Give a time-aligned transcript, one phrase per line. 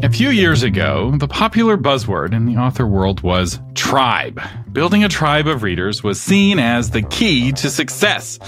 [0.00, 4.40] A few years ago, the popular buzzword in the author world was tribe.
[4.70, 8.38] Building a tribe of readers was seen as the key to success.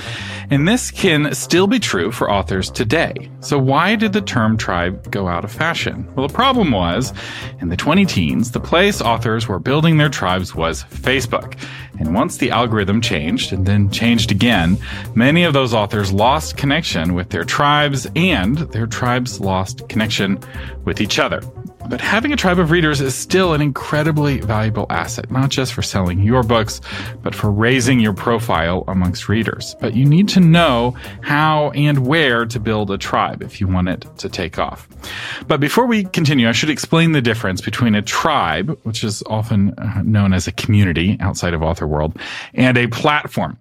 [0.51, 3.31] And this can still be true for authors today.
[3.41, 6.09] So why did the term tribe go out of fashion?
[6.15, 7.13] Well, the problem was,
[7.61, 11.59] in the 20 teens, the place authors were building their tribes was Facebook.
[12.01, 14.79] And once the algorithm changed and then changed again,
[15.15, 20.39] many of those authors lost connection with their tribes and their tribes lost connection
[20.85, 21.43] with each other.
[21.91, 25.83] But having a tribe of readers is still an incredibly valuable asset, not just for
[25.83, 26.81] selling your books,
[27.21, 29.75] but for raising your profile amongst readers.
[29.81, 33.89] But you need to know how and where to build a tribe if you want
[33.89, 34.89] it to take off.
[35.49, 39.75] But before we continue, I should explain the difference between a tribe, which is often
[39.77, 42.17] uh, known as a community outside of author world,
[42.55, 43.59] and a platform.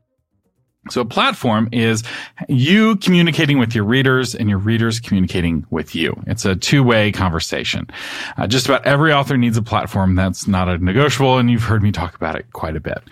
[0.90, 2.04] So a platform is
[2.48, 6.22] you communicating with your readers and your readers communicating with you.
[6.28, 7.88] It's a two-way conversation.
[8.38, 10.16] Uh, just about every author needs a platform.
[10.16, 11.38] That's not a negotiable.
[11.38, 13.04] And you've heard me talk about it quite a bit.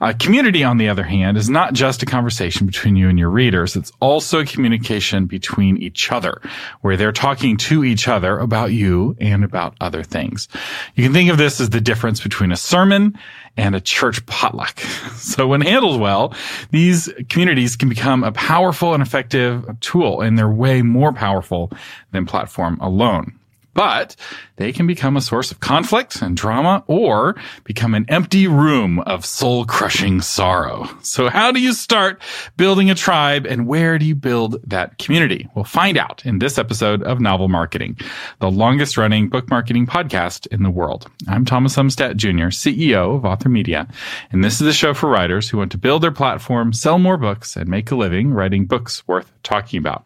[0.00, 3.30] A community, on the other hand, is not just a conversation between you and your
[3.30, 3.76] readers.
[3.76, 6.40] It's also communication between each other
[6.80, 10.48] where they're talking to each other about you and about other things.
[10.94, 13.18] You can think of this as the difference between a sermon
[13.60, 14.80] and a church potluck.
[15.20, 16.34] So when handled well,
[16.70, 21.70] these communities can become a powerful and effective tool and they're way more powerful
[22.10, 23.38] than platform alone
[23.74, 24.16] but
[24.56, 29.24] they can become a source of conflict and drama or become an empty room of
[29.24, 30.88] soul crushing sorrow.
[31.02, 32.20] So how do you start
[32.56, 35.48] building a tribe and where do you build that community?
[35.54, 37.96] We'll find out in this episode of Novel Marketing,
[38.40, 41.10] the longest running book marketing podcast in the world.
[41.28, 43.88] I'm Thomas Umstattd Jr., CEO of Author Media,
[44.32, 47.16] and this is the show for writers who want to build their platform, sell more
[47.16, 50.04] books, and make a living writing books worth talking about.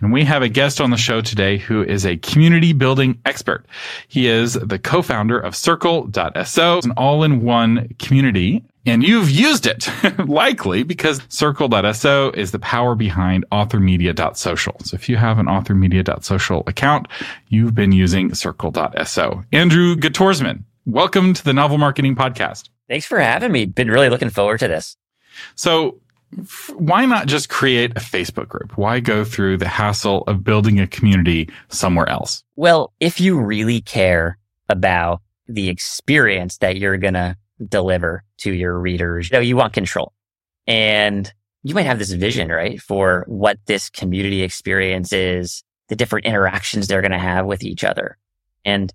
[0.00, 3.66] And we have a guest on the show today who is a community building expert.
[4.08, 9.88] He is the co-founder of Circle.so, an all-in-one community and you've used it,
[10.26, 14.76] likely because Circle.so is the power behind authormedia.social.
[14.84, 17.08] So if you have an authormedia.social account,
[17.48, 19.42] you've been using Circle.so.
[19.52, 22.68] Andrew Guttormsen, welcome to the Novel Marketing Podcast.
[22.88, 23.64] Thanks for having me.
[23.64, 24.96] Been really looking forward to this.
[25.54, 26.00] So
[26.76, 28.76] why not just create a Facebook group?
[28.76, 32.42] Why go through the hassle of building a community somewhere else?
[32.56, 37.36] Well, if you really care about the experience that you're going to
[37.68, 40.12] deliver to your readers, you know, you want control
[40.66, 42.80] and you might have this vision, right?
[42.80, 47.84] For what this community experience is, the different interactions they're going to have with each
[47.84, 48.18] other.
[48.64, 48.92] And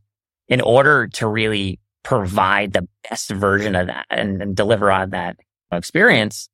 [0.47, 5.37] in order to really provide the best version of that and, and deliver on that
[5.71, 6.49] experience,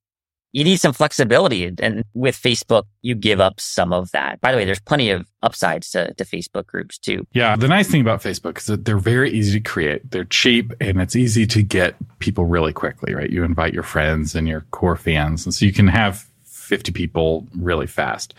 [0.55, 1.69] you need some flexibility.
[1.79, 4.39] And with Facebook, you give up some of that.
[4.39, 7.27] By the way, there's plenty of upsides to, to Facebook groups too.
[7.33, 7.57] Yeah.
[7.57, 10.09] The nice thing about Facebook is that they're very easy to create.
[10.09, 13.29] They're cheap and it's easy to get people really quickly, right?
[13.29, 15.45] You invite your friends and your core fans.
[15.45, 18.33] And so you can have 50 people really fast.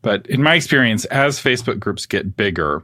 [0.00, 2.82] But in my experience, as Facebook groups get bigger,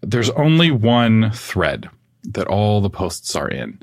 [0.00, 1.88] there's only one thread
[2.24, 3.78] that all the posts are in.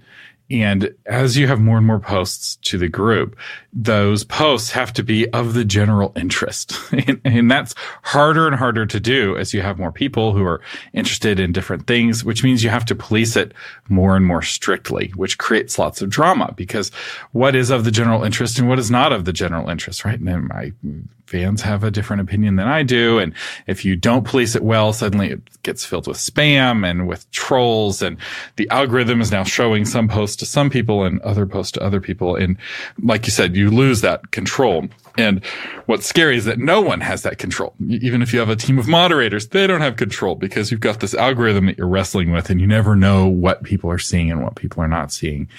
[0.49, 3.35] And as you have more and more posts to the group,
[3.73, 6.73] those posts have to be of the general interest.
[6.91, 10.61] and, and, that's harder and harder to do as you have more people who are
[10.93, 13.53] interested in different things, which means you have to police it
[13.89, 16.89] more and more strictly, which creates lots of drama because
[17.31, 20.19] what is of the general interest and what is not of the general interest, right?
[20.19, 23.19] And fans have a different opinion than I do.
[23.19, 23.33] And
[23.67, 28.01] if you don't police it well, suddenly it gets filled with spam and with trolls
[28.01, 28.17] and
[28.55, 31.99] the algorithm is now showing some posts to some people and other posts to other
[31.99, 32.35] people.
[32.35, 32.57] And
[33.03, 34.87] like you said, you lose that control.
[35.17, 35.43] And
[35.85, 37.73] what's scary is that no one has that control.
[37.87, 41.01] Even if you have a team of moderators, they don't have control because you've got
[41.01, 44.43] this algorithm that you're wrestling with and you never know what people are seeing and
[44.43, 45.49] what people are not seeing.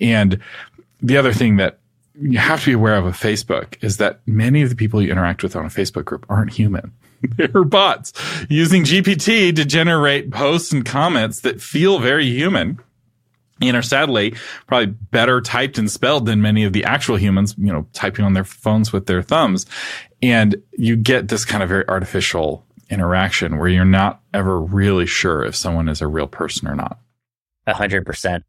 [0.00, 0.40] And
[1.00, 1.78] the other thing that
[2.20, 5.10] you have to be aware of with Facebook is that many of the people you
[5.10, 6.92] interact with on a Facebook group aren't human.
[7.36, 8.12] They're bots
[8.48, 12.80] using GPT to generate posts and comments that feel very human
[13.60, 14.34] and are sadly
[14.66, 18.32] probably better typed and spelled than many of the actual humans, you know, typing on
[18.32, 19.66] their phones with their thumbs.
[20.20, 25.44] And you get this kind of very artificial interaction where you're not ever really sure
[25.44, 26.98] if someone is a real person or not.
[27.66, 28.44] A hundred percent.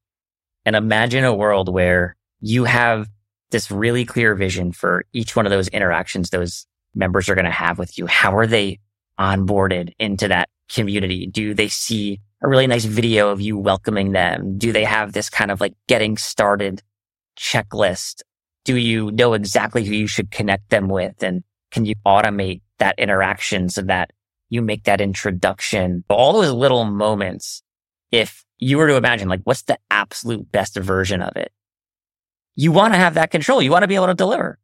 [0.65, 3.07] And imagine a world where you have
[3.53, 7.51] this really clear vision for each one of those interactions those members are going to
[7.51, 8.05] have with you.
[8.05, 8.79] How are they
[9.17, 11.25] onboarded into that community?
[11.25, 14.57] Do they see a really nice video of you welcoming them?
[14.57, 16.83] Do they have this kind of like getting started
[17.39, 18.23] checklist?
[18.65, 21.23] Do you know exactly who you should connect them with?
[21.23, 24.11] And can you automate that interaction so that
[24.53, 27.63] You make that introduction, all those little moments.
[28.11, 31.51] If you were to imagine, like, what's the absolute best version of it?
[32.55, 33.61] You want to have that control.
[33.61, 34.59] You want to be able to deliver.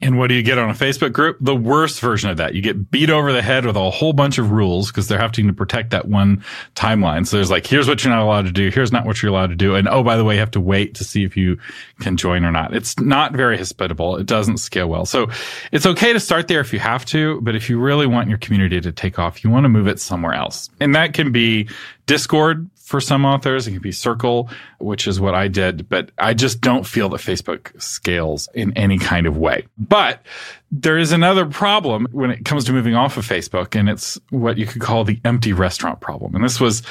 [0.00, 1.38] And what do you get on a Facebook group?
[1.40, 2.54] The worst version of that.
[2.54, 5.46] You get beat over the head with a whole bunch of rules because they're having
[5.46, 6.44] to protect that one
[6.74, 7.26] timeline.
[7.26, 8.70] So there's like, here's what you're not allowed to do.
[8.70, 9.74] Here's not what you're allowed to do.
[9.74, 11.58] And oh, by the way, you have to wait to see if you
[12.00, 12.74] can join or not.
[12.74, 14.16] It's not very hospitable.
[14.16, 15.06] It doesn't scale well.
[15.06, 15.28] So
[15.72, 17.40] it's okay to start there if you have to.
[17.40, 20.00] But if you really want your community to take off, you want to move it
[20.00, 20.70] somewhere else.
[20.80, 21.68] And that can be
[22.06, 23.66] Discord for some authors.
[23.66, 24.48] It can be Circle,
[24.78, 28.96] which is what I did, but I just don't feel that Facebook scales in any
[28.96, 29.66] kind of way.
[29.76, 30.24] But
[30.70, 34.56] there is another problem when it comes to moving off of Facebook, and it's what
[34.56, 36.36] you could call the empty restaurant problem.
[36.36, 36.84] And this was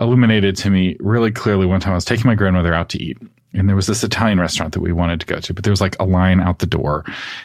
[0.00, 3.18] illuminated to me really clearly one time I was taking my grandmother out to eat
[3.54, 5.80] and there was this Italian restaurant that we wanted to go to, but there was
[5.80, 7.04] like a line out the door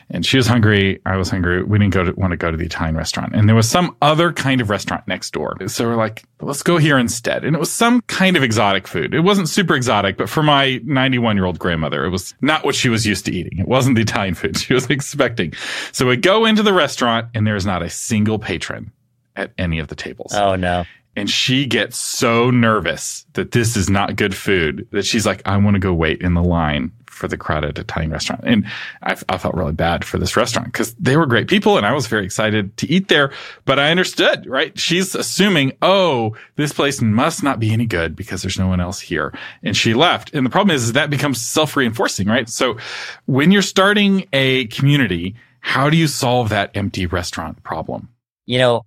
[0.09, 1.01] and she was hungry.
[1.05, 1.63] I was hungry.
[1.63, 3.95] We didn't go to, want to go to the Italian restaurant and there was some
[4.01, 5.57] other kind of restaurant next door.
[5.67, 7.43] So we're like, let's go here instead.
[7.43, 9.13] And it was some kind of exotic food.
[9.13, 12.75] It wasn't super exotic, but for my 91 year old grandmother, it was not what
[12.75, 13.59] she was used to eating.
[13.59, 15.53] It wasn't the Italian food she was expecting.
[15.91, 18.91] So we go into the restaurant and there's not a single patron
[19.35, 20.33] at any of the tables.
[20.33, 20.85] Oh no
[21.17, 25.57] and she gets so nervous that this is not good food that she's like, I
[25.57, 28.43] want to go wait in the line for the crowded Italian restaurant.
[28.45, 28.67] And
[29.01, 31.93] I, I felt really bad for this restaurant because they were great people and I
[31.93, 33.31] was very excited to eat there.
[33.65, 34.77] But I understood, right?
[34.77, 38.99] She's assuming, oh, this place must not be any good because there's no one else
[38.99, 39.33] here.
[39.63, 40.35] And she left.
[40.35, 42.47] And the problem is, is that becomes self reinforcing, right?
[42.47, 42.77] So
[43.25, 48.09] when you're starting a community, how do you solve that empty restaurant problem?
[48.45, 48.85] You know,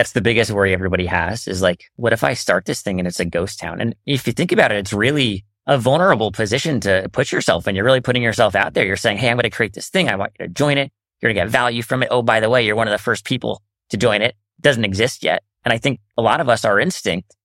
[0.00, 3.06] that's the biggest worry everybody has is like, what if I start this thing and
[3.06, 3.82] it's a ghost town?
[3.82, 7.76] And if you think about it, it's really a vulnerable position to put yourself in.
[7.76, 8.86] You're really putting yourself out there.
[8.86, 10.08] You're saying, Hey, I'm going to create this thing.
[10.08, 10.90] I want you to join it.
[11.20, 12.08] You're going to get value from it.
[12.10, 13.60] Oh, by the way, you're one of the first people
[13.90, 14.30] to join it.
[14.30, 15.42] it doesn't exist yet.
[15.66, 17.36] And I think a lot of us, our instinct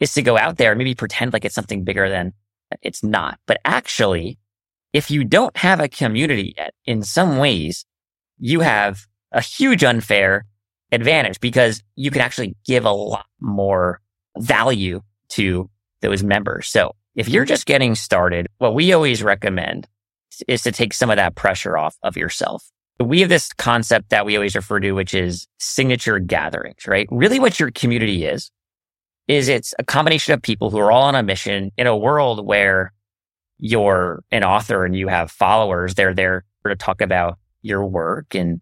[0.00, 2.32] is to go out there and maybe pretend like it's something bigger than
[2.82, 3.38] it's not.
[3.46, 4.36] But actually,
[4.92, 7.84] if you don't have a community yet, in some ways,
[8.36, 10.46] you have a huge unfair
[10.92, 14.00] advantage because you can actually give a lot more
[14.38, 15.00] value
[15.30, 15.68] to
[16.00, 16.68] those members.
[16.68, 17.48] So if you're mm-hmm.
[17.48, 19.86] just getting started, what we always recommend
[20.48, 22.70] is to take some of that pressure off of yourself.
[22.98, 27.08] We have this concept that we always refer to, which is signature gatherings, right?
[27.10, 28.50] Really what your community is,
[29.26, 32.46] is it's a combination of people who are all on a mission in a world
[32.46, 32.92] where
[33.58, 35.94] you're an author and you have followers.
[35.94, 38.60] They're there to talk about your work and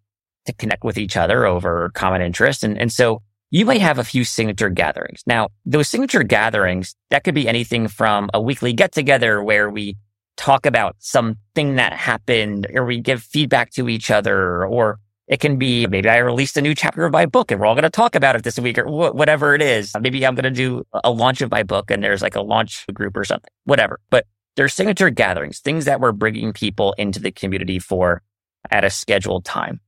[0.48, 2.62] to connect with each other over common interests.
[2.62, 5.22] And, and so you might have a few signature gatherings.
[5.26, 9.96] Now, those signature gatherings, that could be anything from a weekly get together where we
[10.36, 15.58] talk about something that happened or we give feedback to each other or it can
[15.58, 17.90] be maybe I released a new chapter of my book and we're all going to
[17.90, 19.92] talk about it this week or wh- whatever it is.
[20.00, 22.86] Maybe I'm going to do a launch of my book and there's like a launch
[22.94, 24.00] group or something, whatever.
[24.10, 28.22] But there's signature gatherings, things that we're bringing people into the community for
[28.70, 29.80] at a scheduled time.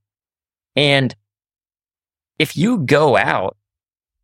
[0.75, 1.15] And
[2.39, 3.57] if you go out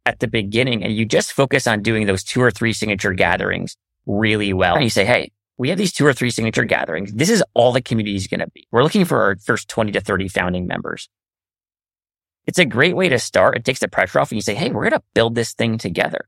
[0.05, 3.77] at the beginning and you just focus on doing those two or three signature gatherings
[4.05, 7.11] really well, and you say, Hey, we have these two or three signature gatherings.
[7.13, 8.67] This is all the community is going to be.
[8.71, 11.09] We're looking for our first 20 to 30 founding members.
[12.45, 13.57] It's a great way to start.
[13.57, 15.77] It takes the pressure off and you say, Hey, we're going to build this thing
[15.77, 16.27] together.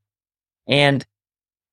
[0.68, 1.06] And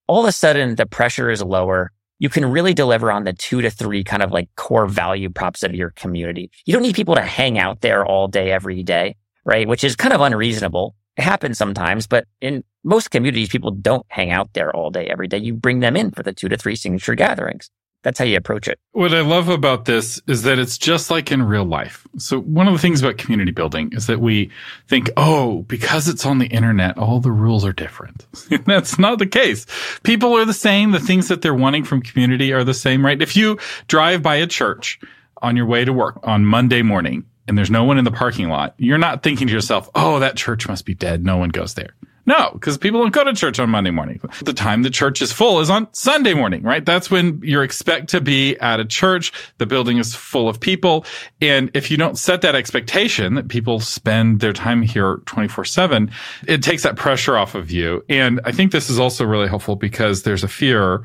[0.07, 3.61] all of a sudden the pressure is lower you can really deliver on the two
[3.61, 6.51] to three kind of like core value props of your community.
[6.65, 9.69] You don't need people to hang out there all day, every day, right?
[9.69, 10.95] Which is kind of unreasonable.
[11.17, 15.29] It happens sometimes, but in most communities, people don't hang out there all day, every
[15.29, 15.39] day.
[15.39, 17.71] You bring them in for the two to three signature gatherings
[18.07, 18.79] that's how you approach it.
[18.93, 22.07] What I love about this is that it's just like in real life.
[22.19, 24.53] So one of the things about community building is that we
[24.87, 28.25] think, oh, because it's on the internet, all the rules are different.
[28.65, 29.67] That's not the case.
[30.05, 30.93] People are the same.
[30.93, 33.21] The things that they're wanting from community are the same, right?
[33.21, 33.59] If you
[33.89, 35.01] drive by a church
[35.43, 38.49] on your way to work on Monday morning and there's no one in the parking
[38.51, 41.25] lot, you're not thinking to yourself, oh, that church must be dead.
[41.25, 41.97] No one goes there.
[42.27, 44.21] No, because people don't go to church on Monday morning.
[44.43, 46.85] The time the church is full is on Sunday morning, right?
[46.85, 49.33] That's when you're expect to be at a church.
[49.59, 51.07] The building is full of people.
[51.41, 56.11] And if you don't set that expectation that people spend their time here 24 seven,
[56.49, 58.05] it takes that pressure off of you.
[58.09, 61.05] And I think this is also really helpful because there's a fear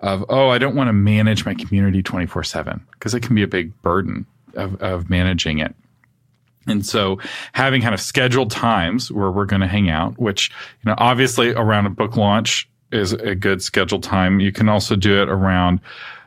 [0.00, 3.42] of, oh, I don't want to manage my community 24 seven because it can be
[3.42, 5.74] a big burden of, of managing it.
[6.68, 7.18] And so
[7.52, 10.50] having kind of scheduled times where we're going to hang out, which,
[10.84, 14.40] you know, obviously around a book launch is a good scheduled time.
[14.40, 15.80] You can also do it around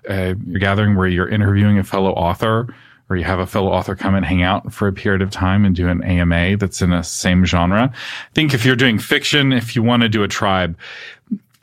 [0.09, 2.73] uh, a gathering where you're interviewing a fellow author
[3.09, 5.65] or you have a fellow author come and hang out for a period of time
[5.65, 7.91] and do an AMA that's in the same genre.
[7.93, 10.77] I think if you're doing fiction, if you want to do a tribe,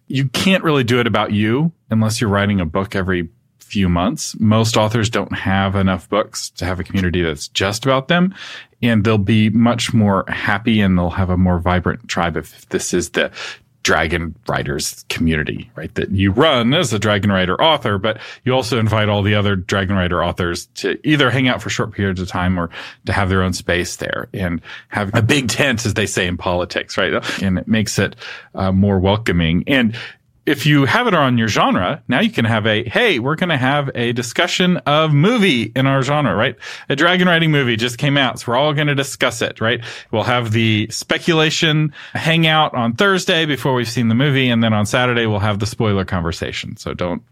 [0.08, 3.28] you can't really do it about you unless you're writing a book every
[3.68, 4.38] few months.
[4.40, 8.34] Most authors don't have enough books to have a community that's just about them.
[8.82, 12.94] And they'll be much more happy and they'll have a more vibrant tribe if this
[12.94, 13.30] is the
[13.88, 15.94] dragon writers community, right?
[15.94, 19.56] That you run as a dragon writer author, but you also invite all the other
[19.56, 22.68] dragon writer authors to either hang out for short periods of time or
[23.06, 26.36] to have their own space there and have a big tent, as they say in
[26.36, 27.14] politics, right?
[27.42, 28.14] And it makes it
[28.54, 29.64] uh, more welcoming.
[29.66, 29.96] And
[30.48, 33.50] if you have it on your genre, now you can have a, hey, we're going
[33.50, 36.56] to have a discussion of movie in our genre, right?
[36.88, 38.40] A dragon writing movie just came out.
[38.40, 39.84] So we're all going to discuss it, right?
[40.10, 44.48] We'll have the speculation hangout on Thursday before we've seen the movie.
[44.48, 46.78] And then on Saturday, we'll have the spoiler conversation.
[46.78, 47.22] So don't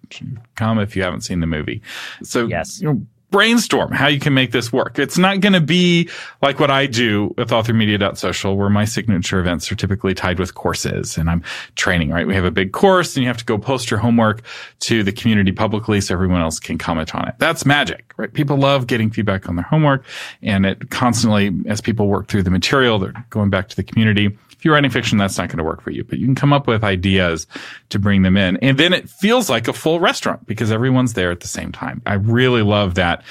[0.54, 1.80] come if you haven't seen the movie.
[2.22, 2.82] So, yes.
[2.82, 4.98] You know, brainstorm how you can make this work.
[4.98, 6.08] It's not going to be
[6.40, 11.18] like what I do with authormedia.social where my signature events are typically tied with courses
[11.18, 11.42] and I'm
[11.74, 12.26] training, right?
[12.26, 14.40] We have a big course and you have to go post your homework
[14.80, 17.34] to the community publicly so everyone else can comment on it.
[17.36, 18.32] That's magic, right?
[18.32, 20.06] People love getting feedback on their homework
[20.40, 24.34] and it constantly, as people work through the material, they're going back to the community
[24.66, 26.66] you're writing fiction, that's not going to work for you, but you can come up
[26.66, 27.46] with ideas
[27.90, 28.56] to bring them in.
[28.58, 32.02] And then it feels like a full restaurant because everyone's there at the same time.
[32.04, 33.22] I really love that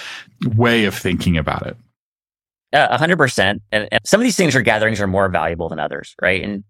[0.55, 1.77] way of thinking about it.
[2.73, 3.61] A hundred percent.
[3.71, 6.41] And some of these things or gatherings are more valuable than others, right?
[6.41, 6.63] And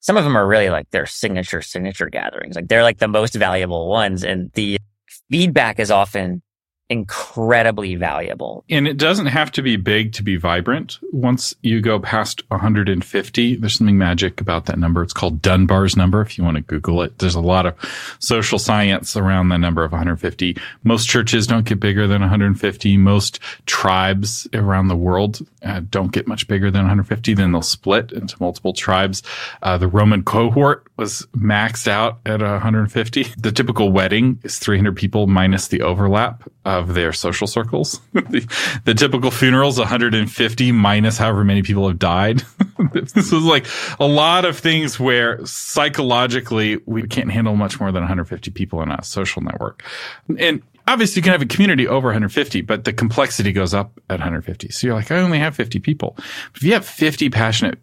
[0.00, 2.56] some of them are really like their signature, signature gatherings.
[2.56, 4.24] Like they're like the most valuable ones.
[4.24, 4.78] And the
[5.30, 6.42] feedback is often
[6.92, 8.64] incredibly valuable.
[8.68, 10.98] And it doesn't have to be big to be vibrant.
[11.10, 15.02] Once you go past 150, there's something magic about that number.
[15.02, 16.20] It's called Dunbar's number.
[16.20, 17.74] If you want to Google it, there's a lot of
[18.18, 20.56] social science around the number of 150.
[20.84, 22.96] Most churches don't get bigger than 150.
[22.98, 27.32] Most tribes around the world uh, don't get much bigger than 150.
[27.32, 29.22] Then they'll split into multiple tribes.
[29.62, 33.22] Uh, the Roman cohort was maxed out at 150.
[33.38, 38.00] The typical wedding is 300 people minus the overlap of their social circles.
[38.12, 42.42] the, the, typical funeral is 150 minus however many people have died.
[42.92, 43.66] this was like
[43.98, 48.90] a lot of things where psychologically we can't handle much more than 150 people in
[48.90, 49.84] a social network.
[50.38, 54.18] And obviously you can have a community over 150, but the complexity goes up at
[54.18, 54.70] 150.
[54.70, 56.16] So you're like, I only have 50 people.
[56.54, 57.78] If you have 50 passionate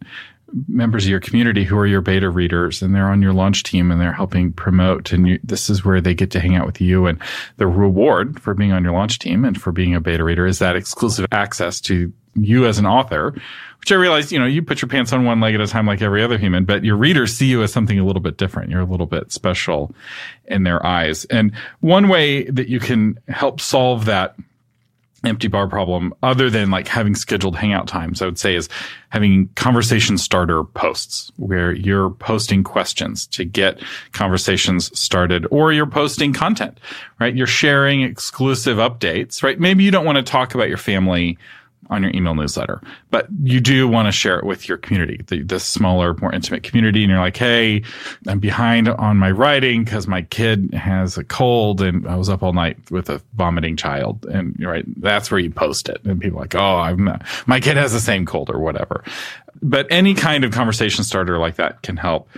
[0.68, 3.92] members of your community who are your beta readers and they're on your launch team
[3.92, 6.80] and they're helping promote and you, this is where they get to hang out with
[6.82, 7.20] you and
[7.58, 10.60] the reward for being on your launch team and for being a beta reader is
[10.60, 13.34] that exclusive access to you as an author
[13.80, 15.86] which i realize you know you put your pants on one leg at a time
[15.86, 18.70] like every other human but your readers see you as something a little bit different.
[18.70, 19.94] You're a little bit special
[20.46, 21.26] in their eyes.
[21.26, 24.36] And one way that you can help solve that
[25.24, 28.70] empty bar problem other than like having scheduled hangout times, I would say is
[29.10, 36.34] having conversation starter posts where you're posting questions to get conversations started or you're posting
[36.34, 36.80] content,
[37.20, 37.36] right?
[37.36, 39.60] You're sharing exclusive updates, right?
[39.60, 41.38] Maybe you don't want to talk about your family
[41.90, 45.42] on your email newsletter, but you do want to share it with your community, the,
[45.42, 47.04] the smaller, more intimate community.
[47.04, 47.84] And you're like, Hey,
[48.28, 52.44] I'm behind on my writing because my kid has a cold and I was up
[52.44, 54.26] all night with a vomiting child.
[54.26, 56.02] And you're right, that's where you post it.
[56.06, 59.04] And people are like, Oh, I'm not, my kid has the same cold or whatever.
[59.62, 62.30] But any kind of conversation starter like that can help.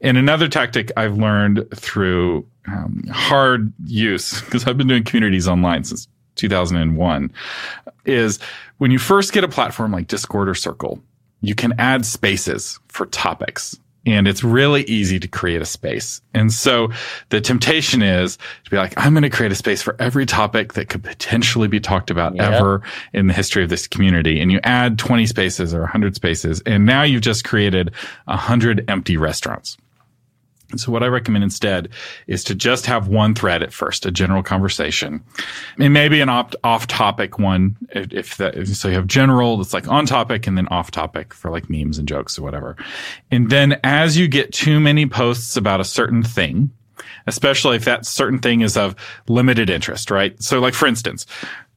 [0.00, 5.84] And another tactic I've learned through um, hard use, because I've been doing communities online
[5.84, 6.06] since
[6.38, 7.32] 2001
[8.04, 8.38] is
[8.78, 11.02] when you first get a platform like Discord or Circle,
[11.40, 13.78] you can add spaces for topics.
[14.06, 16.22] And it's really easy to create a space.
[16.32, 16.88] And so
[17.28, 20.74] the temptation is to be like, I'm going to create a space for every topic
[20.74, 22.52] that could potentially be talked about yep.
[22.52, 22.80] ever
[23.12, 24.40] in the history of this community.
[24.40, 26.62] And you add 20 spaces or 100 spaces.
[26.64, 27.92] And now you've just created
[28.24, 29.76] 100 empty restaurants.
[30.76, 31.88] So what I recommend instead
[32.26, 35.24] is to just have one thread at first, a general conversation,
[35.78, 37.76] and maybe an opt off topic one.
[37.90, 41.50] If that, so you have general that's like on topic and then off topic for
[41.50, 42.76] like memes and jokes or whatever.
[43.30, 46.70] And then as you get too many posts about a certain thing,
[47.26, 48.94] especially if that certain thing is of
[49.26, 50.40] limited interest, right?
[50.42, 51.24] So like for instance,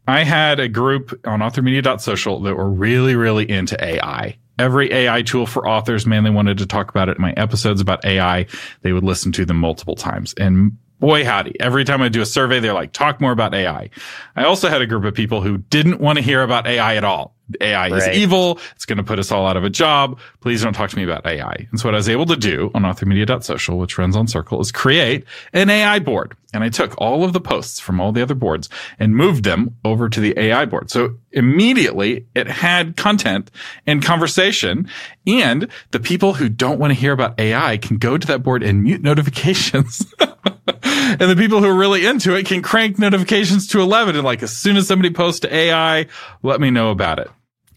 [0.08, 5.46] I had a group on authormedia.social that were really, really into AI every AI tool
[5.46, 8.46] for authors, man, they wanted to talk about it in my episodes about AI.
[8.82, 10.34] They would listen to them multiple times.
[10.36, 11.60] And boy howdy.
[11.60, 13.90] Every time I do a survey, they're like, talk more about AI.
[14.36, 17.04] I also had a group of people who didn't want to hear about AI at
[17.04, 17.36] all.
[17.60, 17.92] AI right.
[17.92, 18.60] is evil.
[18.76, 20.20] It's going to put us all out of a job.
[20.40, 21.68] Please don't talk to me about AI.
[21.72, 24.72] And so what I was able to do on authormedia.social, which runs on Circle, is
[24.72, 26.38] create an AI board.
[26.54, 29.76] And I took all of the posts from all the other boards and moved them
[29.84, 30.92] over to the AI board.
[30.92, 33.52] So immediately it had content
[33.88, 34.88] and conversation
[35.26, 38.64] and the people who don't want to hear about AI can go to that board
[38.64, 40.14] and mute notifications.
[40.84, 44.44] and the people who are really into it can crank notifications to 11 and like
[44.44, 46.08] as soon as somebody posts to AI,
[46.44, 47.30] let me know about it.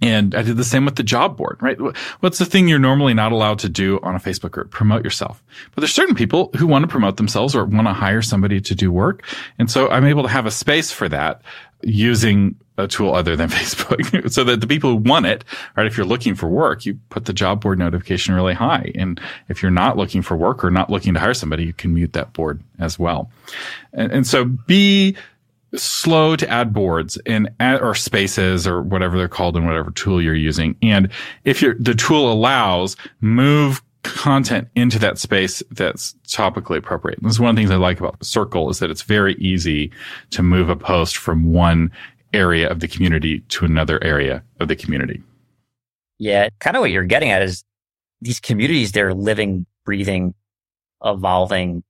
[0.03, 1.79] And I did the same with the job board, right?
[2.21, 4.71] What's the thing you're normally not allowed to do on a Facebook group?
[4.71, 5.43] Promote yourself.
[5.75, 8.75] But there's certain people who want to promote themselves or want to hire somebody to
[8.75, 9.25] do work.
[9.59, 11.41] And so I'm able to have a space for that
[11.83, 15.45] using a tool other than Facebook so that the people who want it,
[15.76, 15.87] right?
[15.87, 18.93] If you're looking for work, you put the job board notification really high.
[18.95, 21.95] And if you're not looking for work or not looking to hire somebody, you can
[21.95, 23.31] mute that board as well.
[23.93, 25.16] And, and so be
[25.76, 30.23] slow to add boards and add, or spaces or whatever they're called in whatever tool
[30.23, 30.76] you're using.
[30.83, 31.11] And
[31.45, 37.19] if your the tool allows, move content into that space that's topically appropriate.
[37.19, 39.35] And this is one of the things I like about Circle is that it's very
[39.37, 39.90] easy
[40.31, 41.90] to move a post from one
[42.35, 45.23] area of the community to another area of the community.
[46.19, 47.64] Yeah, kind of what you're getting at is
[48.21, 50.35] these communities, they're living, breathing,
[51.05, 51.83] evolving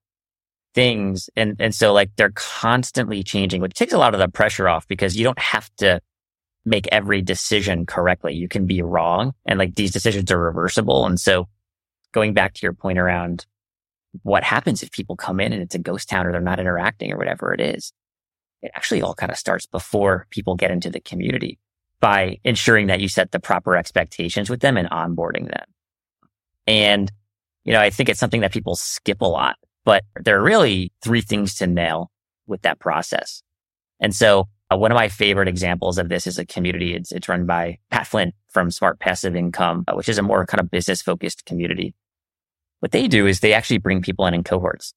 [0.74, 1.30] things.
[1.36, 4.86] And, and so like they're constantly changing, which takes a lot of the pressure off
[4.88, 6.00] because you don't have to
[6.64, 8.34] make every decision correctly.
[8.34, 11.06] You can be wrong and like these decisions are reversible.
[11.06, 11.48] And so
[12.12, 13.46] going back to your point around
[14.22, 17.12] what happens if people come in and it's a ghost town or they're not interacting
[17.12, 17.92] or whatever it is,
[18.64, 21.58] it actually all kind of starts before people get into the community
[22.00, 25.64] by ensuring that you set the proper expectations with them and onboarding them.
[26.66, 27.12] And,
[27.64, 30.92] you know, I think it's something that people skip a lot but there are really
[31.02, 32.10] three things to nail
[32.46, 33.42] with that process.
[34.00, 36.94] And so uh, one of my favorite examples of this is a community.
[36.94, 40.46] It's, it's run by Pat Flynn from Smart Passive Income, uh, which is a more
[40.46, 41.94] kind of business focused community.
[42.80, 44.94] What they do is they actually bring people in in cohorts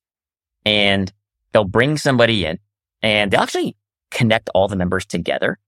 [0.66, 1.12] and
[1.52, 2.60] they'll bring somebody in
[3.02, 3.76] and they'll actually
[4.12, 5.60] connect all the members together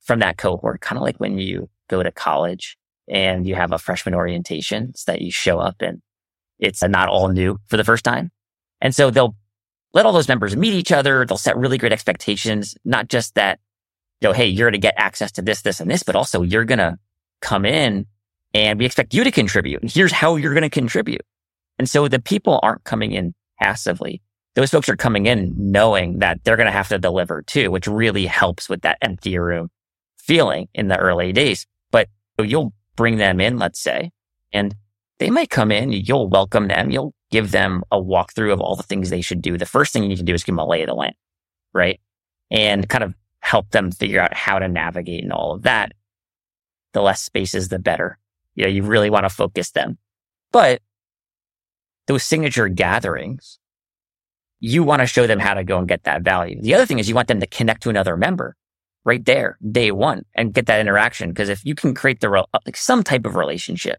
[0.00, 2.76] from that cohort, kind of like when you go to college
[3.08, 6.00] and you have a freshman orientation so that you show up and
[6.58, 8.30] it's not all new for the first time.
[8.80, 9.36] And so they'll
[9.92, 11.24] let all those members meet each other.
[11.24, 13.58] They'll set really great expectations, not just that,
[14.20, 16.42] you know, hey, you're going to get access to this, this, and this, but also
[16.42, 16.98] you're going to
[17.40, 18.06] come in
[18.54, 19.82] and we expect you to contribute.
[19.82, 21.24] And here's how you're going to contribute.
[21.78, 24.22] And so the people aren't coming in passively.
[24.56, 27.86] Those folks are coming in knowing that they're going to have to deliver too, which
[27.86, 29.68] really helps with that empty room
[30.16, 31.66] feeling in the early days.
[31.92, 32.08] But
[32.42, 34.10] you'll bring them in, let's say,
[34.52, 34.74] and
[35.18, 38.82] they might come in, you'll welcome them, you'll give them a walkthrough of all the
[38.82, 39.58] things they should do.
[39.58, 41.14] The first thing you need to do is give them a lay of the land,
[41.74, 42.00] right?
[42.50, 45.92] And kind of help them figure out how to navigate and all of that.
[46.94, 48.18] The less spaces, the better.
[48.54, 49.98] You know, you really want to focus them.
[50.50, 50.80] But
[52.06, 53.58] those signature gatherings,
[54.66, 56.60] you want to show them how to go and get that value.
[56.60, 58.56] The other thing is you want them to connect to another member
[59.04, 61.30] right there, day one, and get that interaction.
[61.30, 63.98] Because if you can create the uh, like some type of relationship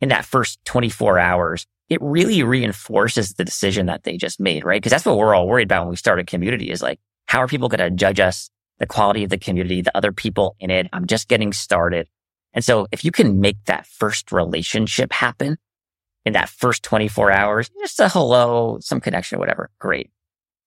[0.00, 4.82] in that first 24 hours, it really reinforces the decision that they just made, right?
[4.82, 7.38] Because that's what we're all worried about when we start a community is like, how
[7.38, 8.50] are people going to judge us?
[8.78, 10.88] The quality of the community, the other people in it.
[10.92, 12.08] I'm just getting started.
[12.52, 15.58] And so if you can make that first relationship happen
[16.26, 20.10] in that first 24 hours, just a hello, some connection, whatever, great.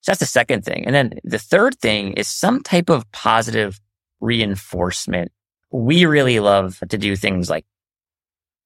[0.01, 0.85] So that's the second thing.
[0.85, 3.81] And then the third thing is some type of positive
[4.21, 5.33] reinforcement.
[5.69, 7.65] We really love to do things like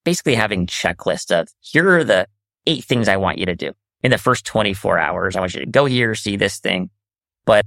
[0.04, 2.28] basically having checklist of here are the
[2.66, 3.72] eight things I want you to do
[4.04, 5.34] in the first 24 hours.
[5.34, 6.90] I want you to go here, see this thing,
[7.44, 7.66] but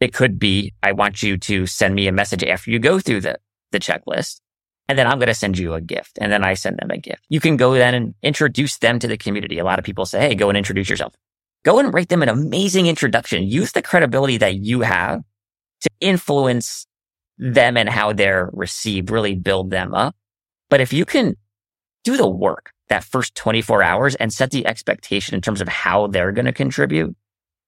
[0.00, 3.22] it could be, I want you to send me a message after you go through
[3.22, 3.38] the,
[3.72, 4.40] the checklist.
[4.88, 6.18] And then I'm going to send you a gift.
[6.20, 7.24] And then I send them a gift.
[7.28, 9.58] You can go then and introduce them to the community.
[9.58, 11.14] A lot of people say, Hey, go and introduce yourself.
[11.64, 13.44] Go and write them an amazing introduction.
[13.44, 15.22] Use the credibility that you have
[15.80, 16.86] to influence
[17.38, 20.14] them and how they're received, really build them up.
[20.68, 21.36] But if you can
[22.04, 26.06] do the work that first 24 hours and set the expectation in terms of how
[26.06, 27.16] they're going to contribute,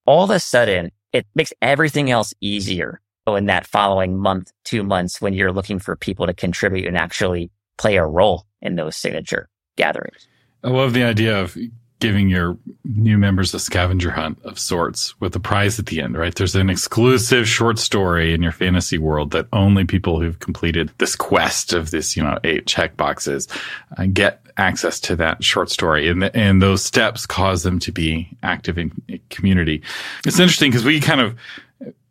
[0.05, 3.00] all of a sudden it makes everything else easier
[3.35, 7.51] in that following month, two months when you're looking for people to contribute and actually
[7.79, 10.29] play a role in those signature gatherings.
[10.62, 11.57] I love the idea of
[11.99, 16.17] giving your new members a scavenger hunt of sorts with a prize at the end,
[16.17, 16.35] right?
[16.35, 21.17] There's an exclusive short story in your fantasy world that only people who've completed this
[21.17, 23.49] quest of this, you know, eight check boxes
[23.97, 26.09] uh, get access to that short story.
[26.09, 28.93] And, the, and those steps cause them to be active in
[29.31, 29.83] community.
[30.27, 31.35] It's interesting because we kind of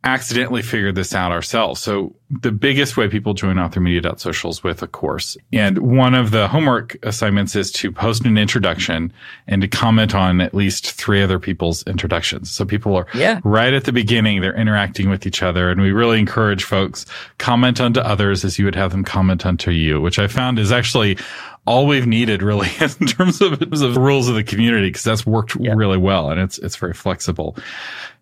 [0.05, 1.81] accidentally figured this out ourselves.
[1.81, 5.35] So the biggest way people join authormedia.social is with a course.
[5.51, 9.11] And one of the homework assignments is to post an introduction
[9.47, 12.51] and to comment on at least three other people's introductions.
[12.51, 13.39] So people are yeah.
[13.43, 15.71] right at the beginning, they're interacting with each other.
[15.71, 17.05] And we really encourage folks
[17.39, 20.71] comment onto others as you would have them comment onto you, which I found is
[20.71, 21.17] actually
[21.65, 25.55] all we've needed really in terms of, the rules of the community because that's worked
[25.59, 25.73] yeah.
[25.75, 27.57] really well and it's it's very flexible.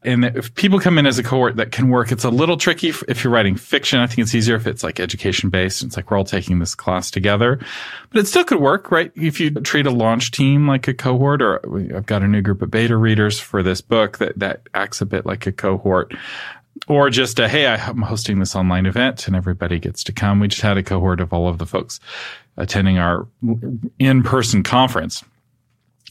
[0.05, 2.89] And if people come in as a cohort that can work, it's a little tricky
[2.89, 3.99] if you're writing fiction.
[3.99, 5.81] I think it's easier if it's like education based.
[5.81, 7.59] It's like we're all taking this class together,
[8.09, 9.13] but it still could work, right?
[9.15, 11.61] If you treat a launch team like a cohort, or
[11.95, 15.05] I've got a new group of beta readers for this book that that acts a
[15.05, 16.13] bit like a cohort
[16.87, 20.39] or just a, hey, I'm hosting this online event and everybody gets to come.
[20.39, 21.99] We just had a cohort of all of the folks
[22.57, 23.27] attending our
[23.99, 25.23] in-person conference.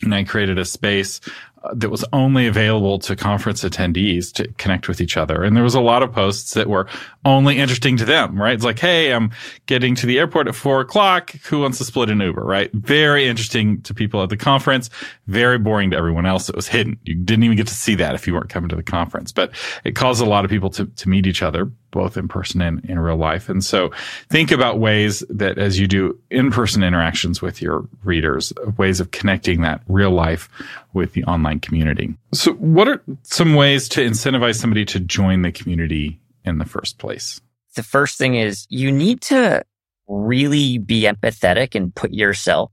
[0.02, 1.20] And I created a space
[1.62, 5.44] uh, that was only available to conference attendees to connect with each other.
[5.44, 6.88] And there was a lot of posts that were
[7.24, 8.54] only interesting to them, right?
[8.54, 9.30] It's like, Hey, I'm
[9.66, 11.30] getting to the airport at four o'clock.
[11.44, 12.72] Who wants to split an Uber, right?
[12.72, 14.90] Very interesting to people at the conference.
[15.28, 16.48] Very boring to everyone else.
[16.48, 16.98] It was hidden.
[17.04, 19.52] You didn't even get to see that if you weren't coming to the conference, but
[19.84, 22.84] it caused a lot of people to, to meet each other both in person and
[22.86, 23.48] in real life.
[23.48, 23.92] And so
[24.28, 29.60] think about ways that as you do in-person interactions with your readers, ways of connecting
[29.60, 30.48] that real life
[30.92, 32.14] with the online community.
[32.32, 36.98] So what are some ways to incentivize somebody to join the community in the first
[36.98, 37.40] place?
[37.76, 39.62] The first thing is you need to
[40.08, 42.72] really be empathetic and put yourself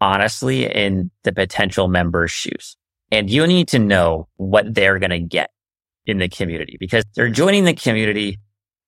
[0.00, 2.76] honestly in the potential member's shoes.
[3.10, 5.50] And you need to know what they're going to get
[6.06, 8.38] in the community because they're joining the community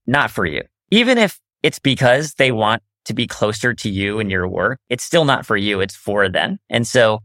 [0.07, 0.63] not for you.
[0.91, 5.05] Even if it's because they want to be closer to you and your work, it's
[5.05, 5.81] still not for you.
[5.81, 6.59] It's for them.
[6.69, 7.21] And so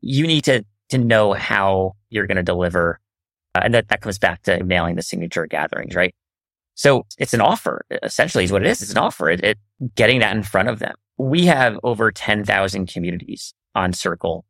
[0.00, 3.00] you need to, to know how you're going to deliver.
[3.54, 6.14] Uh, and that, that comes back to nailing the signature gatherings, right?
[6.74, 8.82] So it's an offer essentially is what it is.
[8.82, 9.28] It's an offer.
[9.28, 9.58] It, it
[9.94, 10.94] getting that in front of them.
[11.18, 14.44] We have over 10,000 communities on Circle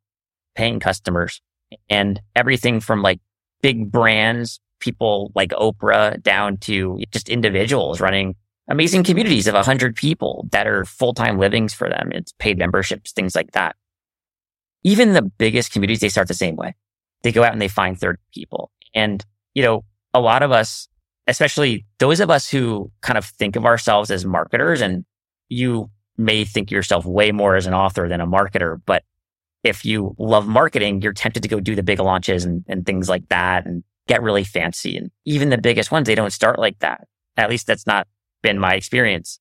[0.54, 1.40] paying customers
[1.88, 3.20] and everything from like
[3.60, 8.34] big brands people like Oprah down to just individuals running
[8.68, 12.10] amazing communities of 100 people that are full-time livings for them.
[12.12, 13.76] It's paid memberships, things like that.
[14.84, 16.74] Even the biggest communities, they start the same way.
[17.22, 18.70] They go out and they find 30 people.
[18.94, 20.88] And, you know, a lot of us,
[21.26, 25.04] especially those of us who kind of think of ourselves as marketers and
[25.48, 29.04] you may think yourself way more as an author than a marketer, but
[29.64, 33.08] if you love marketing, you're tempted to go do the big launches and, and things
[33.08, 34.96] like that and get really fancy.
[34.96, 37.06] And even the biggest ones, they don't start like that.
[37.36, 38.06] At least that's not
[38.42, 39.38] been my experience.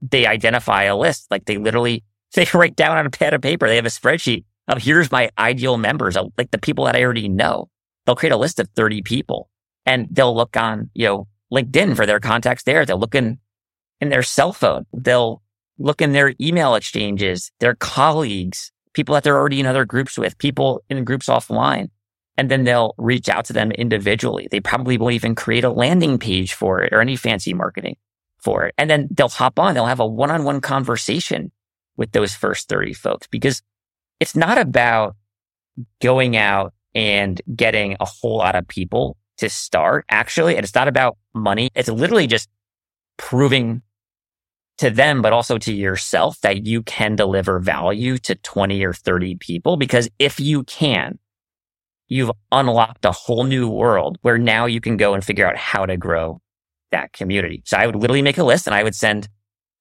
[0.00, 3.68] They identify a list, like they literally, they write down on a pad of paper.
[3.68, 7.28] They have a spreadsheet of here's my ideal members, like the people that I already
[7.28, 7.68] know.
[8.04, 9.50] They'll create a list of 30 people
[9.86, 12.84] and they'll look on, you know, LinkedIn for their contacts there.
[12.84, 13.38] They'll look in,
[14.00, 14.84] in their cell phone.
[14.92, 15.42] They'll
[15.78, 20.36] look in their email exchanges, their colleagues, people that they're already in other groups with,
[20.38, 21.88] people in groups offline
[22.38, 24.46] and then they'll reach out to them individually.
[24.50, 27.96] They probably won't even create a landing page for it or any fancy marketing
[28.38, 28.74] for it.
[28.78, 31.50] And then they'll hop on, they'll have a one on one conversation
[31.96, 33.60] with those first 30 folks because
[34.20, 35.16] it's not about
[36.00, 40.56] going out and getting a whole lot of people to start actually.
[40.56, 41.70] And it's not about money.
[41.74, 42.48] It's literally just
[43.16, 43.82] proving
[44.78, 49.34] to them, but also to yourself that you can deliver value to 20 or 30
[49.36, 49.76] people.
[49.76, 51.18] Because if you can,
[52.08, 55.86] you've unlocked a whole new world where now you can go and figure out how
[55.86, 56.40] to grow
[56.90, 57.62] that community.
[57.66, 59.28] So I would literally make a list and I would send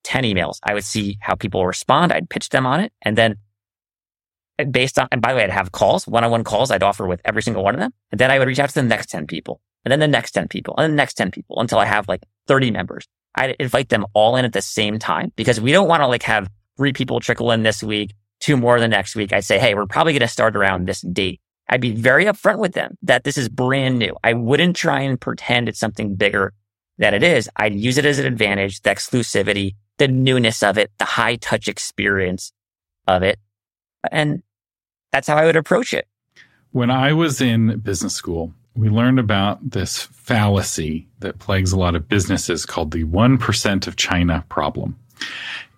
[0.04, 0.60] 10 emails.
[0.64, 2.12] I would see how people respond.
[2.12, 2.92] I'd pitch them on it.
[3.02, 3.38] And then
[4.72, 7.42] based on, and by the way, I'd have calls, one-on-one calls I'd offer with every
[7.42, 7.94] single one of them.
[8.12, 10.32] And then I would reach out to the next 10 people and then the next
[10.32, 13.08] 10 people and the next 10 people until I have like 30 members.
[13.36, 16.24] I'd invite them all in at the same time because we don't want to like
[16.24, 19.32] have three people trickle in this week, two more the next week.
[19.32, 21.40] I'd say, Hey, we're probably going to start around this date.
[21.70, 24.16] I'd be very upfront with them that this is brand new.
[24.24, 26.54] I wouldn't try and pretend it's something bigger
[26.98, 27.50] than it is.
[27.56, 31.68] I'd use it as an advantage, the exclusivity, the newness of it, the high touch
[31.68, 32.52] experience
[33.08, 33.40] of it.
[34.12, 34.44] And
[35.12, 36.08] that's how I would approach it.
[36.72, 41.96] When I was in business school, we learned about this fallacy that plagues a lot
[41.96, 44.98] of businesses called the 1% of China problem.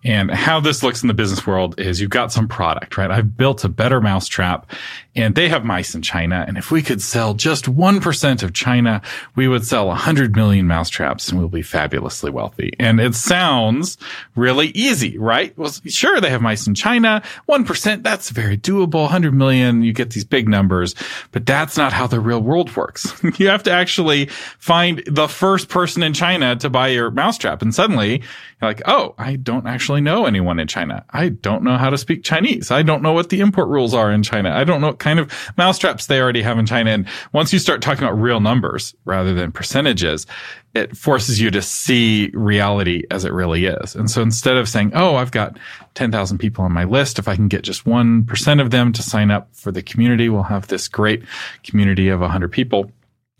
[0.02, 3.10] And how this looks in the business world is you've got some product, right?
[3.10, 4.70] I've built a better mousetrap
[5.14, 6.44] and they have mice in China.
[6.46, 9.02] And if we could sell just 1% of China,
[9.34, 12.72] we would sell 100 million mousetraps and we'll be fabulously wealthy.
[12.78, 13.98] And it sounds
[14.36, 15.56] really easy, right?
[15.58, 17.22] Well, sure, they have mice in China.
[17.48, 19.02] 1%, that's very doable.
[19.02, 20.94] 100 million, you get these big numbers,
[21.32, 23.12] but that's not how the real world works.
[23.38, 24.26] you have to actually
[24.58, 27.62] find the first person in China to buy your mousetrap.
[27.62, 28.22] And suddenly
[28.60, 31.04] you're like, oh, I don't actually know anyone in China.
[31.10, 32.70] I don't know how to speak Chinese.
[32.70, 34.50] I don't know what the import rules are in China.
[34.50, 36.90] I don't know what kind of mousetraps they already have in China.
[36.90, 40.28] And once you start talking about real numbers rather than percentages,
[40.74, 43.96] it forces you to see reality as it really is.
[43.96, 45.58] And so instead of saying, Oh, I've got
[45.94, 47.18] 10,000 people on my list.
[47.18, 50.44] If I can get just 1% of them to sign up for the community, we'll
[50.44, 51.24] have this great
[51.64, 52.92] community of 100 people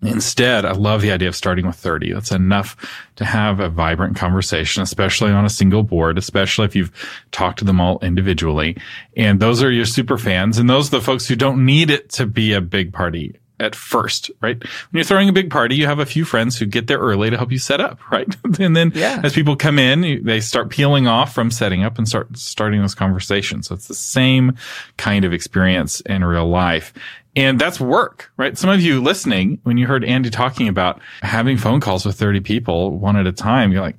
[0.02, 2.14] Instead, I love the idea of starting with 30.
[2.14, 2.76] That's enough
[3.16, 6.92] to have a vibrant conversation, especially on a single board, especially if you've
[7.32, 8.76] talked to them all individually.
[9.16, 10.56] And those are your super fans.
[10.56, 13.76] And those are the folks who don't need it to be a big party at
[13.76, 14.58] first, right?
[14.58, 17.28] When you're throwing a big party, you have a few friends who get there early
[17.28, 18.34] to help you set up, right?
[18.58, 19.20] and then yeah.
[19.22, 22.94] as people come in, they start peeling off from setting up and start starting those
[22.94, 23.68] conversations.
[23.68, 24.56] So it's the same
[24.96, 26.94] kind of experience in real life.
[27.36, 28.58] And that's work, right?
[28.58, 32.40] Some of you listening, when you heard Andy talking about having phone calls with 30
[32.40, 33.96] people one at a time, you're like,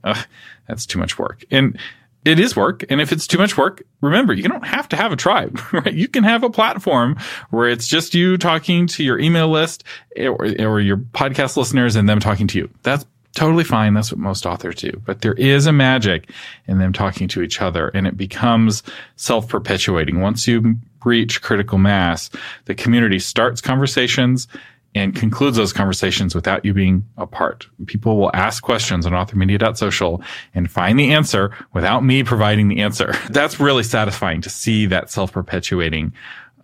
[0.67, 1.43] that's too much work.
[1.49, 1.79] And
[2.23, 2.83] it is work.
[2.89, 5.93] And if it's too much work, remember, you don't have to have a tribe, right?
[5.93, 7.17] You can have a platform
[7.49, 9.83] where it's just you talking to your email list
[10.15, 12.69] eh, or, eh, or your podcast listeners and them talking to you.
[12.83, 13.93] That's totally fine.
[13.93, 15.01] That's what most authors do.
[15.05, 16.29] But there is a magic
[16.67, 18.83] in them talking to each other and it becomes
[19.15, 20.19] self-perpetuating.
[20.19, 22.29] Once you reach critical mass,
[22.65, 24.47] the community starts conversations
[24.93, 27.67] and concludes those conversations without you being a part.
[27.85, 30.21] People will ask questions on authormedia.social
[30.53, 33.13] and find the answer without me providing the answer.
[33.29, 36.13] That's really satisfying to see that self-perpetuating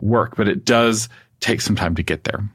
[0.02, 2.50] work, but it does take some time to get there.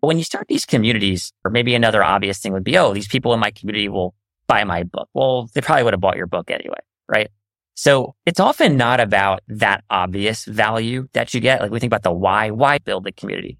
[0.00, 3.32] When you start these communities, or maybe another obvious thing would be, oh, these people
[3.34, 4.14] in my community will
[4.48, 5.08] buy my book.
[5.14, 7.30] Well, they probably would have bought your book anyway, right?
[7.74, 11.60] So it's often not about that obvious value that you get.
[11.60, 13.58] Like we think about the why, why build the community?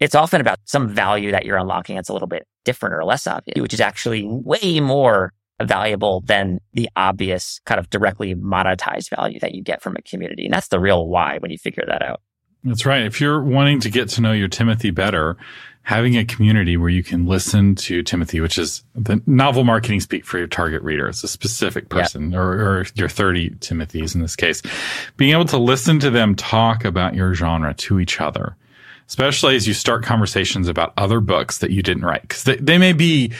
[0.00, 3.26] It's often about some value that you're unlocking that's a little bit different or less
[3.26, 9.38] obvious, which is actually way more valuable than the obvious kind of directly monetized value
[9.40, 10.44] that you get from a community.
[10.44, 12.20] And that's the real why when you figure that out.
[12.64, 13.02] That's right.
[13.02, 15.36] If you're wanting to get to know your Timothy better,
[15.84, 20.24] having a community where you can listen to Timothy, which is the novel marketing speak
[20.24, 21.08] for your target reader.
[21.08, 24.62] It's a specific person or, or your 30 Timothys in this case.
[25.16, 28.56] Being able to listen to them talk about your genre to each other,
[29.08, 32.28] especially as you start conversations about other books that you didn't write.
[32.28, 33.32] Cause they, they may be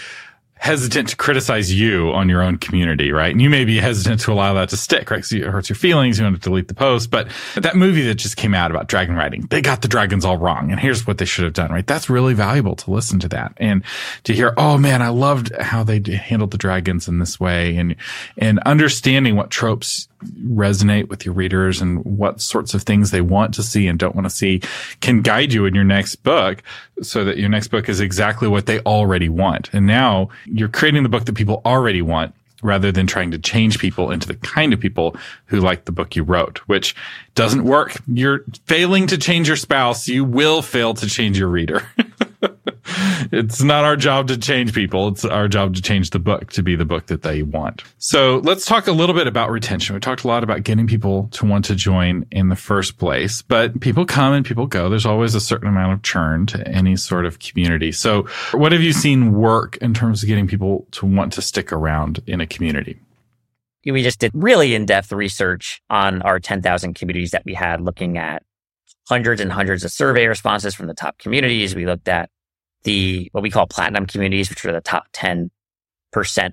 [0.62, 3.32] hesitant to criticize you on your own community, right?
[3.32, 5.16] And you may be hesitant to allow that to stick, right?
[5.16, 6.20] Because it hurts your feelings.
[6.20, 7.10] You want to delete the post.
[7.10, 10.38] But that movie that just came out about dragon riding, they got the dragons all
[10.38, 10.70] wrong.
[10.70, 11.84] And here's what they should have done, right?
[11.84, 13.82] That's really valuable to listen to that and
[14.22, 17.96] to hear, oh man, I loved how they handled the dragons in this way and,
[18.38, 20.06] and understanding what tropes
[20.44, 24.14] resonate with your readers and what sorts of things they want to see and don't
[24.14, 24.60] want to see
[25.00, 26.62] can guide you in your next book
[27.02, 29.70] so that your next book is exactly what they already want.
[29.72, 33.78] And now you're creating the book that people already want rather than trying to change
[33.78, 36.94] people into the kind of people who like the book you wrote, which
[37.34, 37.96] doesn't work.
[38.06, 40.08] You're failing to change your spouse.
[40.08, 41.86] You will fail to change your reader.
[43.32, 45.08] it's not our job to change people.
[45.08, 47.82] It's our job to change the book to be the book that they want.
[47.98, 49.94] So let's talk a little bit about retention.
[49.94, 53.42] We talked a lot about getting people to want to join in the first place,
[53.42, 54.88] but people come and people go.
[54.88, 57.92] There's always a certain amount of churn to any sort of community.
[57.92, 61.72] So what have you seen work in terms of getting people to want to stick
[61.72, 62.98] around in a community?
[63.84, 68.44] We just did really in-depth research on our 10,000 communities that we had looking at
[69.08, 71.74] hundreds and hundreds of survey responses from the top communities.
[71.74, 72.30] We looked at
[72.84, 75.50] the, what we call platinum communities, which are the top 10%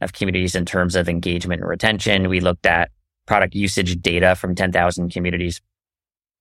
[0.01, 2.29] of communities in terms of engagement and retention.
[2.29, 2.91] We looked at
[3.25, 5.61] product usage data from 10,000 communities.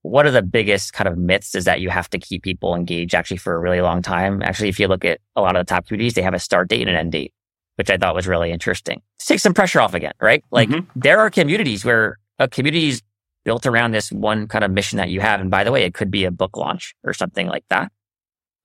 [0.03, 3.15] One of the biggest kind of myths is that you have to keep people engaged
[3.15, 4.43] actually for a really long time.
[4.43, 6.69] Actually, if you look at a lot of the top communities, they have a start
[6.69, 7.33] date and an end date,
[7.77, 9.03] which I thought was really interesting.
[9.19, 10.43] Take some pressure off again, right?
[10.51, 10.89] Like mm-hmm.
[10.99, 13.03] there are communities where a community is
[13.49, 15.41] built around this one kind of mission that you have.
[15.41, 17.91] And by the way, it could be a book launch or something like that.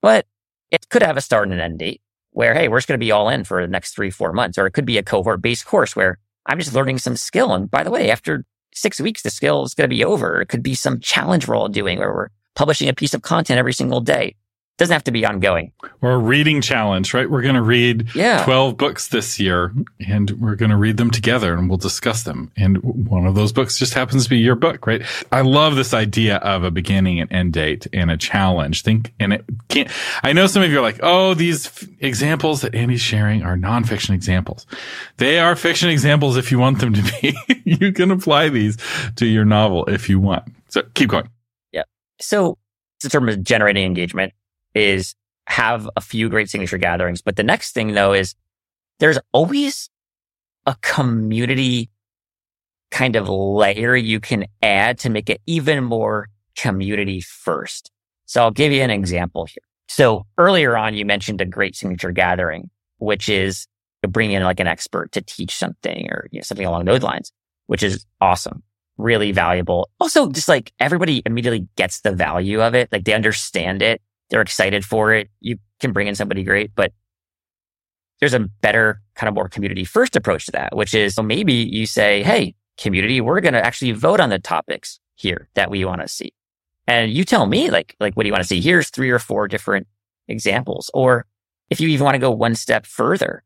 [0.02, 0.26] But
[0.70, 3.06] it could have a start and an end date where, hey, we're just going to
[3.06, 4.58] be all in for the next three, four months.
[4.58, 7.54] Or it could be a cohort based course where I'm just learning some skill.
[7.54, 8.44] And by the way, after
[8.74, 10.42] six weeks, the skill is going to be over.
[10.42, 13.58] It could be some challenge we're all doing where we're publishing a piece of content
[13.58, 14.36] every single day.
[14.76, 15.70] Doesn't have to be ongoing.
[16.02, 17.30] Or a reading challenge, right?
[17.30, 18.44] We're going to read Yeah.
[18.44, 19.72] 12 books this year
[20.08, 22.50] and we're going to read them together and we'll discuss them.
[22.56, 25.02] And one of those books just happens to be your book, right?
[25.30, 28.82] I love this idea of a beginning and end date and a challenge.
[28.82, 29.88] Think, and it can't,
[30.24, 33.56] I know some of you are like, oh, these f- examples that Andy's sharing are
[33.56, 34.66] nonfiction examples.
[35.18, 37.36] They are fiction examples if you want them to be.
[37.64, 38.76] you can apply these
[39.16, 40.44] to your novel if you want.
[40.68, 41.28] So keep going.
[41.70, 41.84] Yeah.
[42.20, 42.58] So
[43.04, 44.32] in terms of generating engagement
[44.74, 45.14] is
[45.46, 47.22] have a few great signature gatherings.
[47.22, 48.34] But the next thing though is
[48.98, 49.90] there's always
[50.66, 51.90] a community
[52.90, 57.90] kind of layer you can add to make it even more community first.
[58.26, 59.62] So I'll give you an example here.
[59.88, 63.66] So earlier on, you mentioned a great signature gathering, which is
[64.08, 67.32] bring in like an expert to teach something or you know, something along those lines,
[67.66, 68.62] which is awesome
[68.96, 69.90] really valuable.
[70.00, 72.90] Also, just like everybody immediately gets the value of it.
[72.92, 74.00] Like they understand it.
[74.34, 75.30] They're excited for it.
[75.38, 76.92] You can bring in somebody great, but
[78.18, 81.52] there's a better kind of more community first approach to that, which is so maybe
[81.52, 85.84] you say, Hey, community, we're going to actually vote on the topics here that we
[85.84, 86.32] want to see.
[86.88, 88.60] And you tell me like, like, what do you want to see?
[88.60, 89.86] Here's three or four different
[90.26, 90.90] examples.
[90.92, 91.26] Or
[91.70, 93.44] if you even want to go one step further,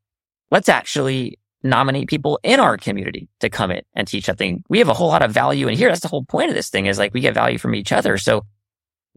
[0.51, 4.65] let's actually nominate people in our community to come in and teach something.
[4.71, 5.91] We have a whole lot of value in here.
[5.91, 8.17] That's the whole point of this thing is like we get value from each other.
[8.17, 8.47] So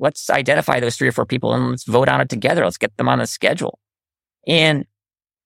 [0.02, 2.66] let's identify those three or four people and let's vote on it together.
[2.66, 3.80] Let's get them on the schedule.
[4.48, 4.86] And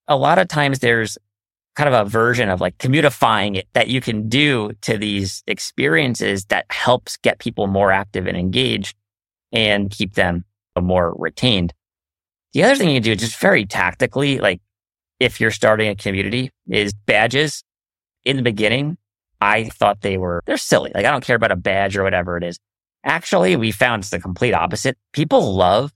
[0.07, 1.17] a lot of times there's
[1.75, 6.45] kind of a version of like commutifying it that you can do to these experiences
[6.45, 8.95] that helps get people more active and engaged
[9.51, 10.45] and keep them
[10.79, 11.73] more retained.
[12.53, 14.61] The other thing you do just very tactically, like
[15.19, 17.63] if you're starting a community is badges.
[18.23, 18.97] In the beginning,
[19.39, 20.91] I thought they were, they're silly.
[20.95, 22.57] Like I don't care about a badge or whatever it is.
[23.05, 24.97] Actually, we found it's the complete opposite.
[25.13, 25.93] People love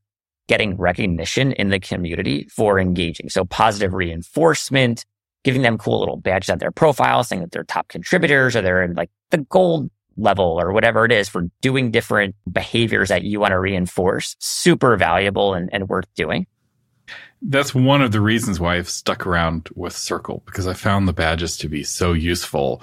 [0.48, 3.30] getting recognition in the community for engaging.
[3.30, 5.06] So positive reinforcement,
[5.44, 8.84] giving them cool little badges on their profile saying that they're top contributors or they're
[8.84, 13.40] in like the gold level or whatever it is for doing different behaviors that you
[13.40, 14.36] want to reinforce.
[14.40, 16.46] Super valuable and, and worth doing.
[17.42, 21.14] That's one of the reasons why I've stuck around with Circle because I found the
[21.14, 22.82] badges to be so useful.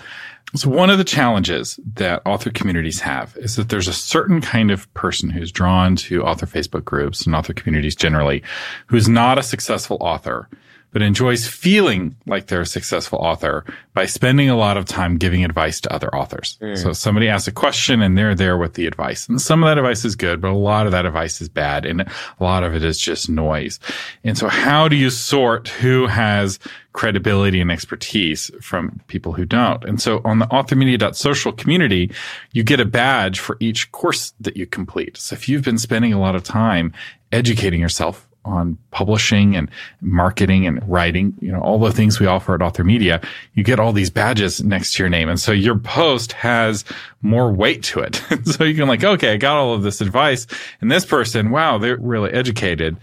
[0.55, 4.71] So one of the challenges that author communities have is that there's a certain kind
[4.71, 8.43] of person who's drawn to author Facebook groups and author communities generally
[8.87, 10.49] who's not a successful author
[10.97, 15.45] but enjoys feeling like they're a successful author by spending a lot of time giving
[15.45, 16.57] advice to other authors.
[16.63, 16.83] Mm.
[16.83, 19.29] So somebody asks a question and they're there with the advice.
[19.29, 21.85] And some of that advice is good, but a lot of that advice is bad
[21.85, 22.09] and a
[22.41, 23.79] lot of it is just noise.
[24.25, 26.59] And so how do you sort who has
[26.95, 29.85] credibility and expertise from people who don't.
[29.85, 32.11] And so on the authormedia.social community,
[32.53, 35.19] you get a badge for each course that you complete.
[35.19, 36.95] So if you've been spending a lot of time
[37.33, 39.69] educating yourself on publishing and
[40.01, 43.21] marketing and writing, you know, all the things we offer at Author Media,
[43.55, 45.29] you get all these badges next to your name.
[45.29, 46.85] And so your post has
[47.23, 48.23] more weight to it.
[48.45, 50.47] so you can like, okay, I got all of this advice
[50.81, 52.97] and this person, wow, they're really educated.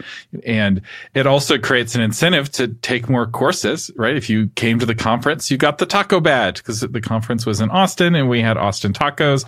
[0.46, 0.82] And
[1.14, 4.16] it also creates an incentive to take more courses, right?
[4.16, 7.60] If you came to the conference, you got the taco badge because the conference was
[7.60, 9.46] in Austin and we had Austin tacos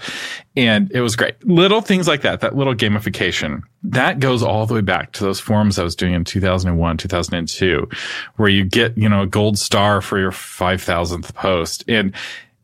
[0.57, 1.43] and it was great.
[1.47, 5.39] Little things like that, that little gamification that goes all the way back to those
[5.39, 7.89] forums I was doing in 2001, 2002,
[8.37, 11.83] where you get, you know, a gold star for your 5000th post.
[11.87, 12.13] And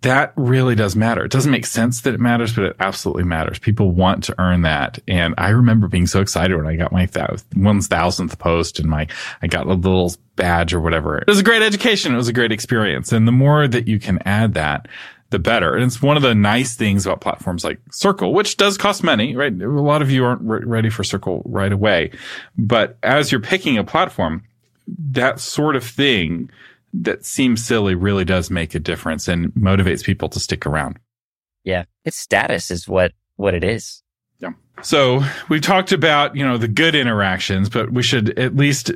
[0.02, 1.24] that really does matter.
[1.24, 3.60] It doesn't make sense that it matters, but it absolutely matters.
[3.60, 4.98] People want to earn that.
[5.08, 7.08] And I remember being so excited when I got my
[7.54, 9.08] one thousandth post and my,
[9.44, 11.20] I got a little badge or whatever.
[11.20, 12.14] It was a great education.
[12.14, 13.12] It was a great experience.
[13.12, 14.88] And the more that you can add that,
[15.32, 15.76] the better.
[15.76, 19.36] And it's one of the nice things about platforms like Circle, which does cost money,
[19.36, 19.52] right?
[19.52, 22.12] A lot of you aren't re- ready for Circle right away.
[22.58, 24.44] But as you're picking a platform,
[24.88, 26.50] that sort of thing
[26.94, 31.00] that seems silly really does make a difference and motivates people to stick around.
[31.64, 31.86] Yeah.
[32.04, 34.04] Its status is what, what it is.
[34.40, 34.52] Yeah.
[34.82, 38.92] So we've talked about, you know, the good interactions, but we should at least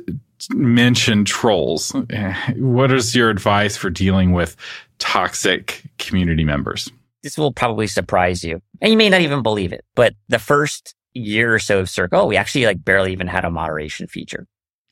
[0.50, 1.94] mention trolls.
[2.56, 4.56] What is your advice for dealing with
[4.98, 6.90] toxic community members?
[7.22, 8.60] This will probably surprise you.
[8.80, 12.28] And you may not even believe it, but the first year or so of Circle,
[12.28, 14.46] we actually like barely even had a moderation feature.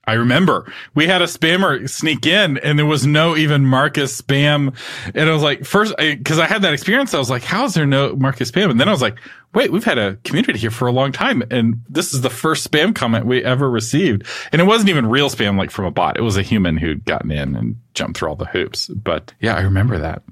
[0.07, 4.77] I remember we had a spammer sneak in and there was no even Marcus spam.
[5.15, 7.15] And I was like, first, cause I had that experience.
[7.15, 8.71] I was like, how is there no Marcus spam?
[8.71, 9.19] And then I was like,
[9.55, 11.43] wait, we've had a community here for a long time.
[11.51, 14.27] And this is the first spam comment we ever received.
[14.53, 16.19] And it wasn't even real spam like from a bot.
[16.19, 18.89] It was a human who'd gotten in and jumped through all the hoops.
[18.89, 20.23] But yeah, I remember that.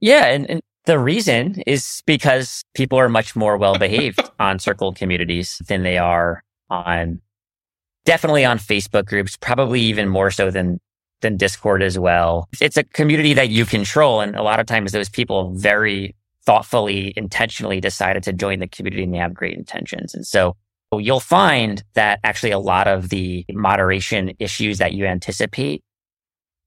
[0.00, 0.26] Yeah.
[0.26, 5.60] And, and the reason is because people are much more well behaved on circle communities
[5.68, 7.20] than they are on
[8.08, 10.80] definitely on Facebook groups, probably even more so than
[11.20, 12.48] than Discord as well.
[12.58, 14.22] It's a community that you control.
[14.22, 16.14] And a lot of times those people very
[16.46, 20.14] thoughtfully, intentionally decided to join the community and they have great intentions.
[20.14, 20.56] And so
[20.96, 25.82] you'll find that actually a lot of the moderation issues that you anticipate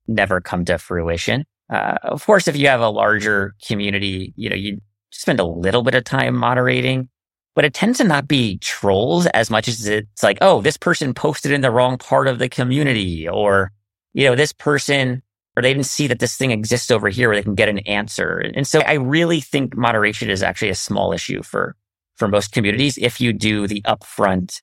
[0.07, 1.45] never come to fruition.
[1.71, 4.79] Uh, of course, if you have a larger community, you know, you
[5.11, 7.09] spend a little bit of time moderating,
[7.55, 11.13] but it tends to not be trolls as much as it's like, oh, this person
[11.13, 13.71] posted in the wrong part of the community or,
[14.13, 15.21] you know, this person,
[15.55, 17.79] or they didn't see that this thing exists over here where they can get an
[17.79, 18.37] answer.
[18.39, 21.75] And so I really think moderation is actually a small issue for,
[22.15, 24.61] for most communities if you do the upfront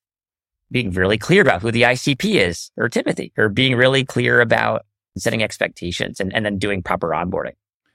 [0.70, 4.84] being really clear about who the ICP is or Timothy or being really clear about
[5.16, 7.54] setting expectations and, and then doing proper onboarding.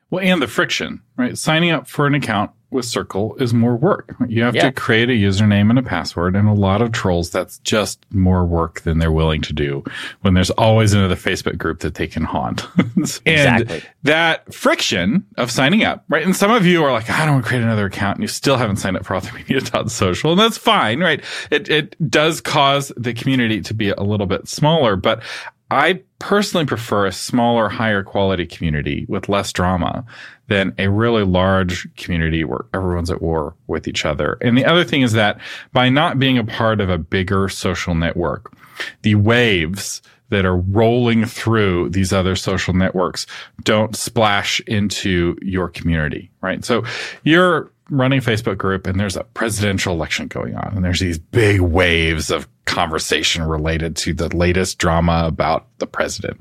[0.09, 1.37] Well, and the friction, right?
[1.37, 4.15] Signing up for an account with Circle is more work.
[4.27, 4.63] You have yeah.
[4.63, 6.35] to create a username and a password.
[6.35, 9.83] And a lot of trolls, that's just more work than they're willing to do
[10.21, 12.67] when there's always another Facebook group that they can haunt.
[12.77, 13.83] and exactly.
[14.03, 16.25] that friction of signing up, right?
[16.25, 18.27] And some of you are like, I don't want to create another account and you
[18.27, 20.31] still haven't signed up for authormedia.social.
[20.33, 21.23] And that's fine, right?
[21.51, 25.21] It, it does cause the community to be a little bit smaller, but
[25.69, 30.05] I personally prefer a smaller, higher quality community with less drama
[30.47, 34.37] than a really large community where everyone's at war with each other.
[34.39, 35.37] And the other thing is that
[35.73, 38.55] by not being a part of a bigger social network,
[39.01, 43.27] the waves that are rolling through these other social networks
[43.63, 46.63] don't splash into your community, right?
[46.63, 46.85] So
[47.23, 51.59] you're running Facebook group and there's a presidential election going on and there's these big
[51.61, 56.39] waves of conversation related to the latest drama about the president.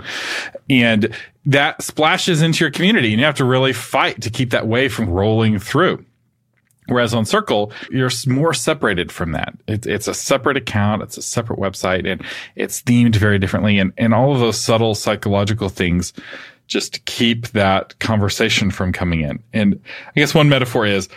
[0.71, 1.15] And
[1.45, 4.93] that splashes into your community and you have to really fight to keep that wave
[4.93, 6.05] from rolling through.
[6.87, 9.55] Whereas on Circle, you're more separated from that.
[9.69, 11.03] It, it's a separate account.
[11.03, 12.25] It's a separate website and
[12.57, 13.79] it's themed very differently.
[13.79, 16.13] And, and all of those subtle psychological things
[16.73, 19.43] just keep that conversation from coming in.
[19.53, 21.09] And I guess one metaphor is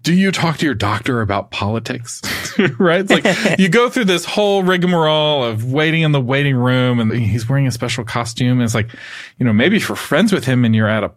[0.00, 2.22] do you talk to your doctor about politics?
[2.78, 3.00] right?
[3.00, 7.12] It's like you go through this whole rigmarole of waiting in the waiting room and
[7.12, 8.52] he's wearing a special costume.
[8.52, 8.90] And it's like,
[9.38, 11.12] you know, maybe if you're friends with him and you're at a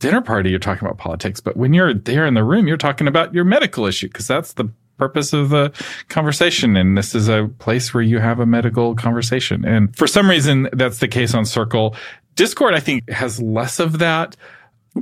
[0.00, 1.40] dinner party, you're talking about politics.
[1.40, 4.54] But when you're there in the room, you're talking about your medical issue because that's
[4.54, 5.72] the purpose of the
[6.08, 6.76] conversation.
[6.76, 9.64] And this is a place where you have a medical conversation.
[9.64, 11.94] And for some reason, that's the case on Circle.
[12.36, 14.36] Discord, I think, has less of that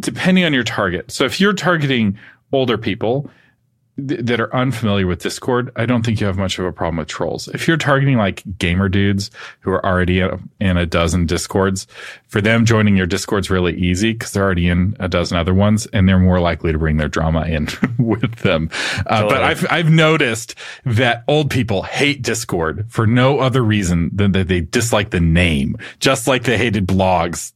[0.00, 1.10] depending on your target.
[1.12, 2.18] So if you're targeting
[2.52, 3.30] older people
[3.96, 6.98] th- that are unfamiliar with Discord, I don't think you have much of a problem
[6.98, 7.48] with trolls.
[7.48, 9.30] If you're targeting like gamer dudes
[9.60, 10.20] who are already
[10.60, 11.86] in a dozen Discords,
[12.28, 15.86] for them joining your Discord's really easy because they're already in a dozen other ones
[15.92, 17.68] and they're more likely to bring their drama in
[17.98, 18.70] with them.
[19.06, 19.28] Uh, totally.
[19.28, 24.48] But I've, I've noticed that old people hate Discord for no other reason than that
[24.48, 27.53] they dislike the name, just like they hated blogs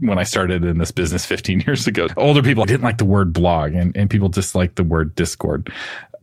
[0.00, 2.08] when I started in this business 15 years ago.
[2.16, 5.72] Older people didn't like the word blog and, and people disliked the word Discord.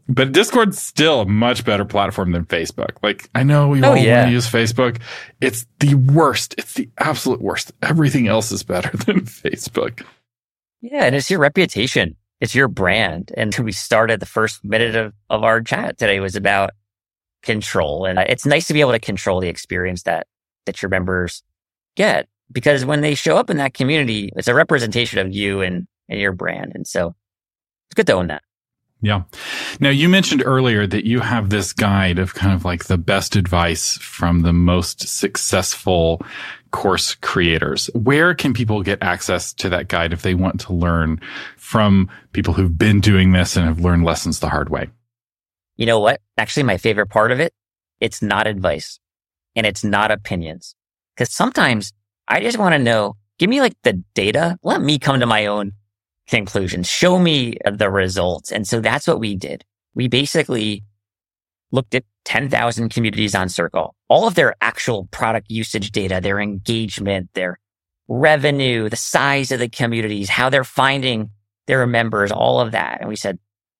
[0.07, 2.91] But Discord's still a much better platform than Facebook.
[3.01, 4.19] Like, I know we oh, all yeah.
[4.19, 4.99] want to use Facebook.
[5.39, 6.53] It's the worst.
[6.57, 7.71] It's the absolute worst.
[7.81, 10.03] Everything else is better than Facebook.
[10.81, 11.05] Yeah.
[11.05, 12.17] And it's your reputation.
[12.41, 13.31] It's your brand.
[13.37, 16.71] And we started the first minute of, of our chat today was about
[17.41, 18.05] control.
[18.05, 20.27] And uh, it's nice to be able to control the experience that,
[20.65, 21.43] that your members
[21.95, 25.87] get because when they show up in that community, it's a representation of you and,
[26.09, 26.71] and your brand.
[26.75, 27.15] And so
[27.87, 28.43] it's good to own that.
[29.01, 29.23] Yeah.
[29.79, 33.35] Now you mentioned earlier that you have this guide of kind of like the best
[33.35, 36.21] advice from the most successful
[36.69, 37.89] course creators.
[37.93, 41.19] Where can people get access to that guide if they want to learn
[41.57, 44.89] from people who've been doing this and have learned lessons the hard way?
[45.77, 46.21] You know what?
[46.37, 47.53] Actually, my favorite part of it,
[47.99, 48.99] it's not advice
[49.55, 50.75] and it's not opinions.
[51.17, 51.91] Cause sometimes
[52.31, 54.57] I just want to know, give me like the data.
[54.63, 55.73] Let me come to my own
[56.29, 56.87] conclusions.
[56.87, 58.53] Show me the results.
[58.53, 59.65] And so that's what we did.
[59.95, 60.85] We basically
[61.73, 67.29] looked at 10,000 communities on Circle, all of their actual product usage data, their engagement,
[67.33, 67.59] their
[68.07, 71.31] revenue, the size of the communities, how they're finding
[71.67, 73.01] their members, all of that.
[73.01, 73.39] And we said,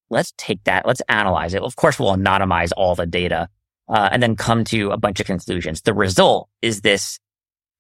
[0.10, 0.86] let's take that.
[0.86, 1.62] Let's analyze it.
[1.62, 3.48] Of course, we'll anonymize all the data
[3.88, 5.84] uh, and then come to a bunch of conclusions.
[5.84, 7.18] The result is this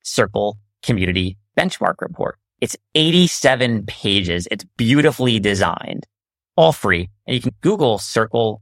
[0.04, 2.38] Circle Community Benchmark Report.
[2.60, 4.47] It's 87 pages.
[4.52, 6.06] It's beautifully designed,
[6.56, 7.10] all free.
[7.26, 8.62] And you can Google Circle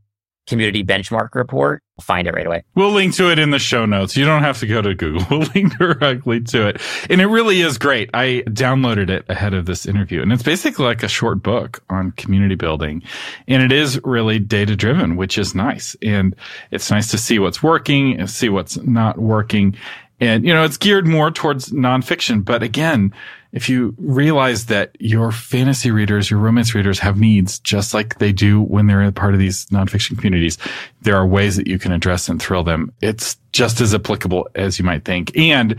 [0.49, 2.63] community benchmark report, find it right away.
[2.73, 4.17] We'll link to it in the show notes.
[4.17, 5.19] You don't have to go to Google.
[5.29, 6.81] We'll link directly to it.
[7.09, 8.09] And it really is great.
[8.15, 12.11] I downloaded it ahead of this interview and it's basically like a short book on
[12.13, 13.03] community building.
[13.47, 15.95] And it is really data driven, which is nice.
[16.01, 16.35] And
[16.71, 19.75] it's nice to see what's working and see what's not working.
[20.19, 22.43] And, you know, it's geared more towards nonfiction.
[22.43, 23.13] But again,
[23.51, 28.31] if you realize that your fantasy readers, your romance readers have needs just like they
[28.31, 30.57] do when they're a part of these nonfiction communities,
[31.01, 32.93] there are ways that you can address and thrill them.
[33.01, 35.35] It's just as applicable as you might think.
[35.35, 35.77] And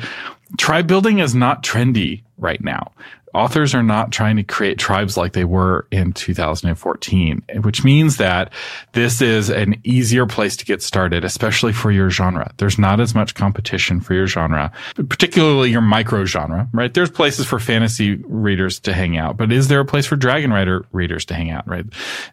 [0.58, 2.90] tribe building is not trendy right now
[3.34, 8.52] authors are not trying to create tribes like they were in 2014, which means that
[8.92, 12.52] this is an easier place to get started, especially for your genre.
[12.56, 14.72] There's not as much competition for your genre,
[15.08, 16.92] particularly your micro genre, right?
[16.92, 20.52] There's places for fantasy readers to hang out, but is there a place for Dragon
[20.52, 21.86] Rider readers to hang out, right?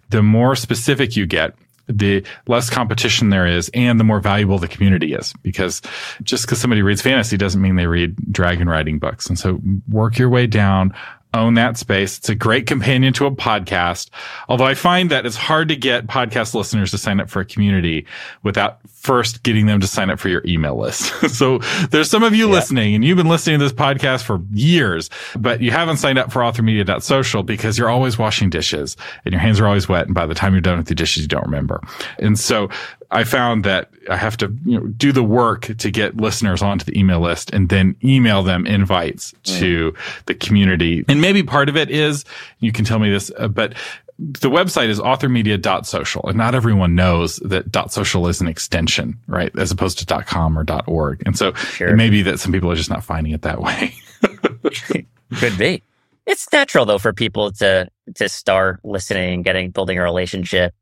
[0.10, 1.56] The more specific you get,
[1.88, 5.82] the less competition there is and the more valuable the community is because
[6.24, 9.28] just because somebody reads fantasy doesn't mean they read dragon riding books.
[9.28, 9.60] And so
[9.90, 10.94] work your way down
[11.34, 12.18] own that space.
[12.18, 14.10] It's a great companion to a podcast.
[14.50, 17.46] Although I find that it's hard to get podcast listeners to sign up for a
[17.46, 18.06] community
[18.44, 21.30] without first getting them to sign up for your email list.
[21.30, 21.60] so
[21.92, 22.54] there's some of you yeah.
[22.54, 26.30] listening and you've been listening to this podcast for years, but you haven't signed up
[26.30, 30.08] for authormedia.social because you're always washing dishes and your hands are always wet.
[30.08, 31.82] And by the time you're done with the dishes, you don't remember.
[32.20, 32.70] And so
[33.10, 36.84] I found that I have to you know, do the work to get listeners onto
[36.84, 39.60] the email list and then email them invites mm.
[39.60, 39.94] to
[40.26, 41.06] the community.
[41.08, 42.26] And maybe part of it is,
[42.60, 43.74] you can tell me this, uh, but
[44.20, 49.52] the website is authormedia.social and not everyone knows that dot .social is an extension, right?
[49.58, 51.22] As opposed to dot .com or dot .org.
[51.26, 51.90] And so sure.
[51.90, 53.94] it may be that some people are just not finding it that way.
[55.36, 55.84] Could be.
[56.26, 60.74] It's natural though for people to, to start listening, getting, building a relationship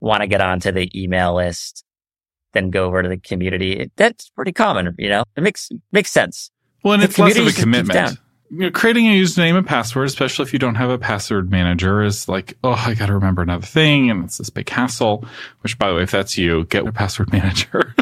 [0.00, 1.84] want to get onto the email list,
[2.52, 3.90] then go over to the community.
[3.96, 5.24] That's pretty common, you know.
[5.36, 6.50] It makes makes sense.
[6.82, 8.18] Well, and the it's less of a commitment.
[8.50, 12.02] You know, creating a username and password, especially if you don't have a password manager,
[12.02, 15.24] is like, oh, I got to remember another thing, and it's this big hassle.
[15.60, 17.94] Which, by the way, if that's you, get a password manager.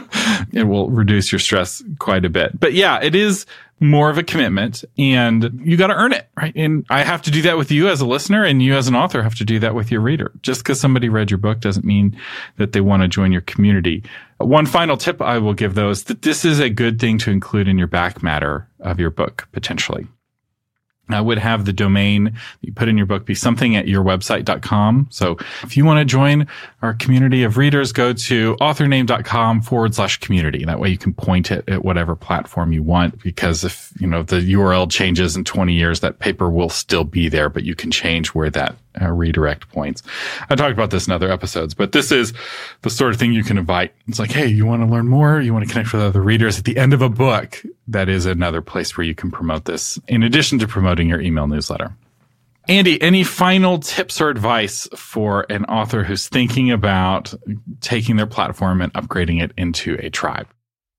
[0.53, 2.59] it will reduce your stress quite a bit.
[2.59, 3.47] But yeah, it is
[3.81, 6.53] more of a commitment and you got to earn it, right?
[6.57, 8.95] And I have to do that with you as a listener and you as an
[8.95, 10.33] author have to do that with your reader.
[10.43, 12.19] Just because somebody read your book doesn't mean
[12.57, 14.03] that they want to join your community.
[14.39, 17.31] One final tip I will give though is that this is a good thing to
[17.31, 20.07] include in your back matter of your book potentially.
[21.09, 25.09] I would have the domain you put in your book be something at yourwebsite.com.
[25.11, 26.47] So if you want to join
[26.83, 30.65] our community of readers, go to authorname.com forward slash community.
[30.65, 34.23] That way you can point it at whatever platform you want because if, you know,
[34.23, 37.91] the URL changes in 20 years, that paper will still be there, but you can
[37.91, 40.03] change where that uh, redirect points.
[40.49, 42.33] I talked about this in other episodes, but this is
[42.83, 43.93] the sort of thing you can invite.
[44.09, 45.41] It's like, hey, you want to learn more?
[45.41, 47.63] You want to connect with other readers at the end of a book?
[47.89, 51.47] That is another place where you can promote this in addition to promoting your email
[51.47, 51.97] newsletter.
[52.69, 57.33] Andy, any final tips or advice for an author who's thinking about
[57.81, 60.49] taking their platform and upgrading it into a tribe?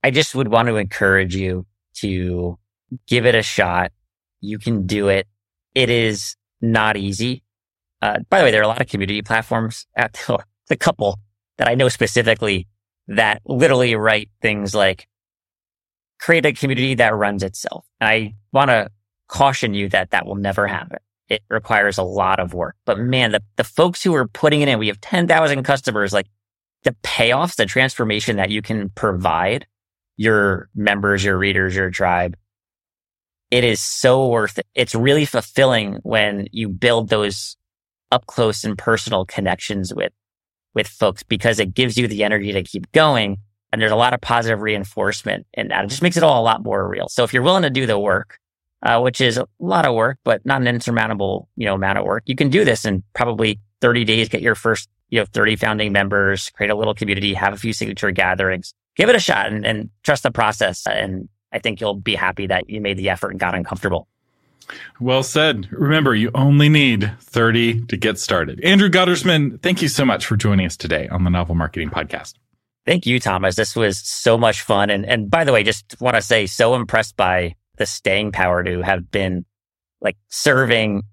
[0.01, 2.57] I just would want to encourage you to
[3.05, 3.91] give it a shot.
[4.39, 5.27] You can do it.
[5.75, 7.43] It is not easy.
[8.01, 10.13] Uh, by the way, there are a lot of community platforms at
[10.67, 11.19] the couple
[11.57, 12.67] that I know specifically
[13.07, 15.07] that literally write things like
[16.19, 17.85] create a community that runs itself.
[17.99, 18.89] I want to
[19.27, 20.99] caution you that that will never happen.
[21.29, 24.69] It requires a lot of work, but man, the, the folks who are putting it
[24.69, 26.27] in, we have 10,000 customers, like
[26.83, 29.67] the payoffs, the transformation that you can provide
[30.15, 32.37] your members, your readers, your tribe.
[33.51, 34.67] It is so worth it.
[34.73, 37.57] It's really fulfilling when you build those
[38.11, 40.13] up close and personal connections with,
[40.73, 43.37] with folks because it gives you the energy to keep going.
[43.71, 45.85] And there's a lot of positive reinforcement in that.
[45.85, 47.09] It just makes it all a lot more real.
[47.09, 48.39] So if you're willing to do the work,
[48.83, 52.05] uh, which is a lot of work, but not an insurmountable, you know, amount of
[52.05, 55.55] work, you can do this in probably 30 days, get your first, you know, 30
[55.55, 59.47] founding members, create a little community, have a few signature gatherings, give it a shot
[59.47, 60.85] and, and trust the process.
[60.85, 64.07] And I think you'll be happy that you made the effort and got uncomfortable.
[64.99, 65.67] Well said.
[65.71, 68.59] Remember, you only need 30 to get started.
[68.63, 72.33] Andrew Guttormsen, thank you so much for joining us today on the Novel Marketing Podcast.
[72.85, 73.55] Thank you, Thomas.
[73.55, 74.89] This was so much fun.
[74.89, 78.63] And, and by the way, just want to say, so impressed by the staying power
[78.63, 79.45] to have been
[80.01, 81.03] like serving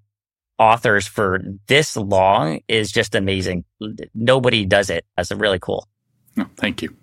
[0.57, 3.65] authors for this long is just amazing.
[4.13, 5.05] Nobody does it.
[5.17, 5.87] That's really cool.
[6.57, 6.95] Thank you.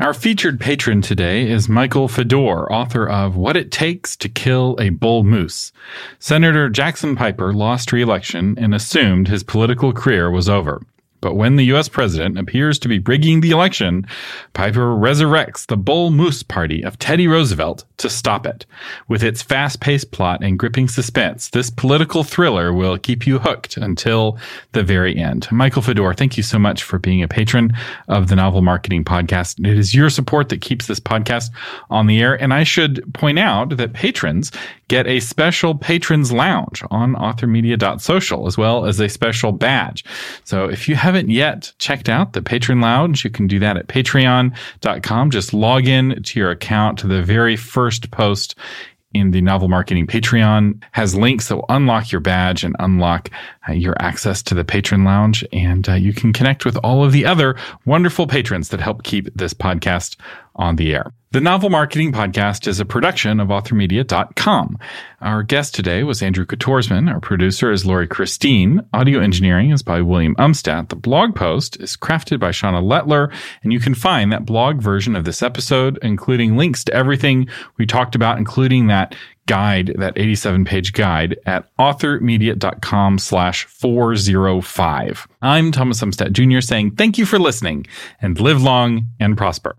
[0.00, 4.88] Our featured patron today is Michael Fedor, author of What It Takes to Kill a
[4.88, 5.72] Bull Moose.
[6.18, 10.80] Senator Jackson Piper lost re-election and assumed his political career was over.
[11.20, 14.06] But when the US president appears to be rigging the election,
[14.54, 18.66] Piper resurrects the Bull Moose Party of Teddy Roosevelt to stop it.
[19.08, 23.76] With its fast paced plot and gripping suspense, this political thriller will keep you hooked
[23.76, 24.38] until
[24.72, 25.46] the very end.
[25.52, 27.72] Michael Fedor, thank you so much for being a patron
[28.08, 29.60] of the Novel Marketing Podcast.
[29.60, 31.50] It is your support that keeps this podcast
[31.90, 32.40] on the air.
[32.40, 34.50] And I should point out that patrons
[34.88, 40.04] get a special patrons lounge on authormedia.social as well as a special badge.
[40.44, 43.88] So if you haven't yet checked out the patron lounge, you can do that at
[43.88, 45.30] patreon.com.
[45.32, 48.54] Just log in to your account to the very first post
[49.12, 53.28] in the novel marketing Patreon has links that will unlock your badge and unlock
[53.68, 55.44] uh, your access to the patron lounge.
[55.52, 57.56] And uh, you can connect with all of the other
[57.86, 60.16] wonderful patrons that help keep this podcast
[60.54, 61.12] on the air.
[61.32, 64.76] The Novel Marketing Podcast is a production of authormedia.com.
[65.20, 67.08] Our guest today was Andrew Guttormsen.
[67.08, 68.80] Our producer is Lori Christine.
[68.92, 70.88] Audio engineering is by William Umstadt.
[70.88, 73.30] The blog post is crafted by Shauna Lettler,
[73.62, 77.86] and you can find that blog version of this episode, including links to everything we
[77.86, 79.14] talked about, including that
[79.46, 85.28] guide, that 87 page guide at authormedia.com slash 405.
[85.42, 86.60] I'm Thomas Umstadt Jr.
[86.60, 87.86] saying thank you for listening
[88.20, 89.76] and live long and prosper.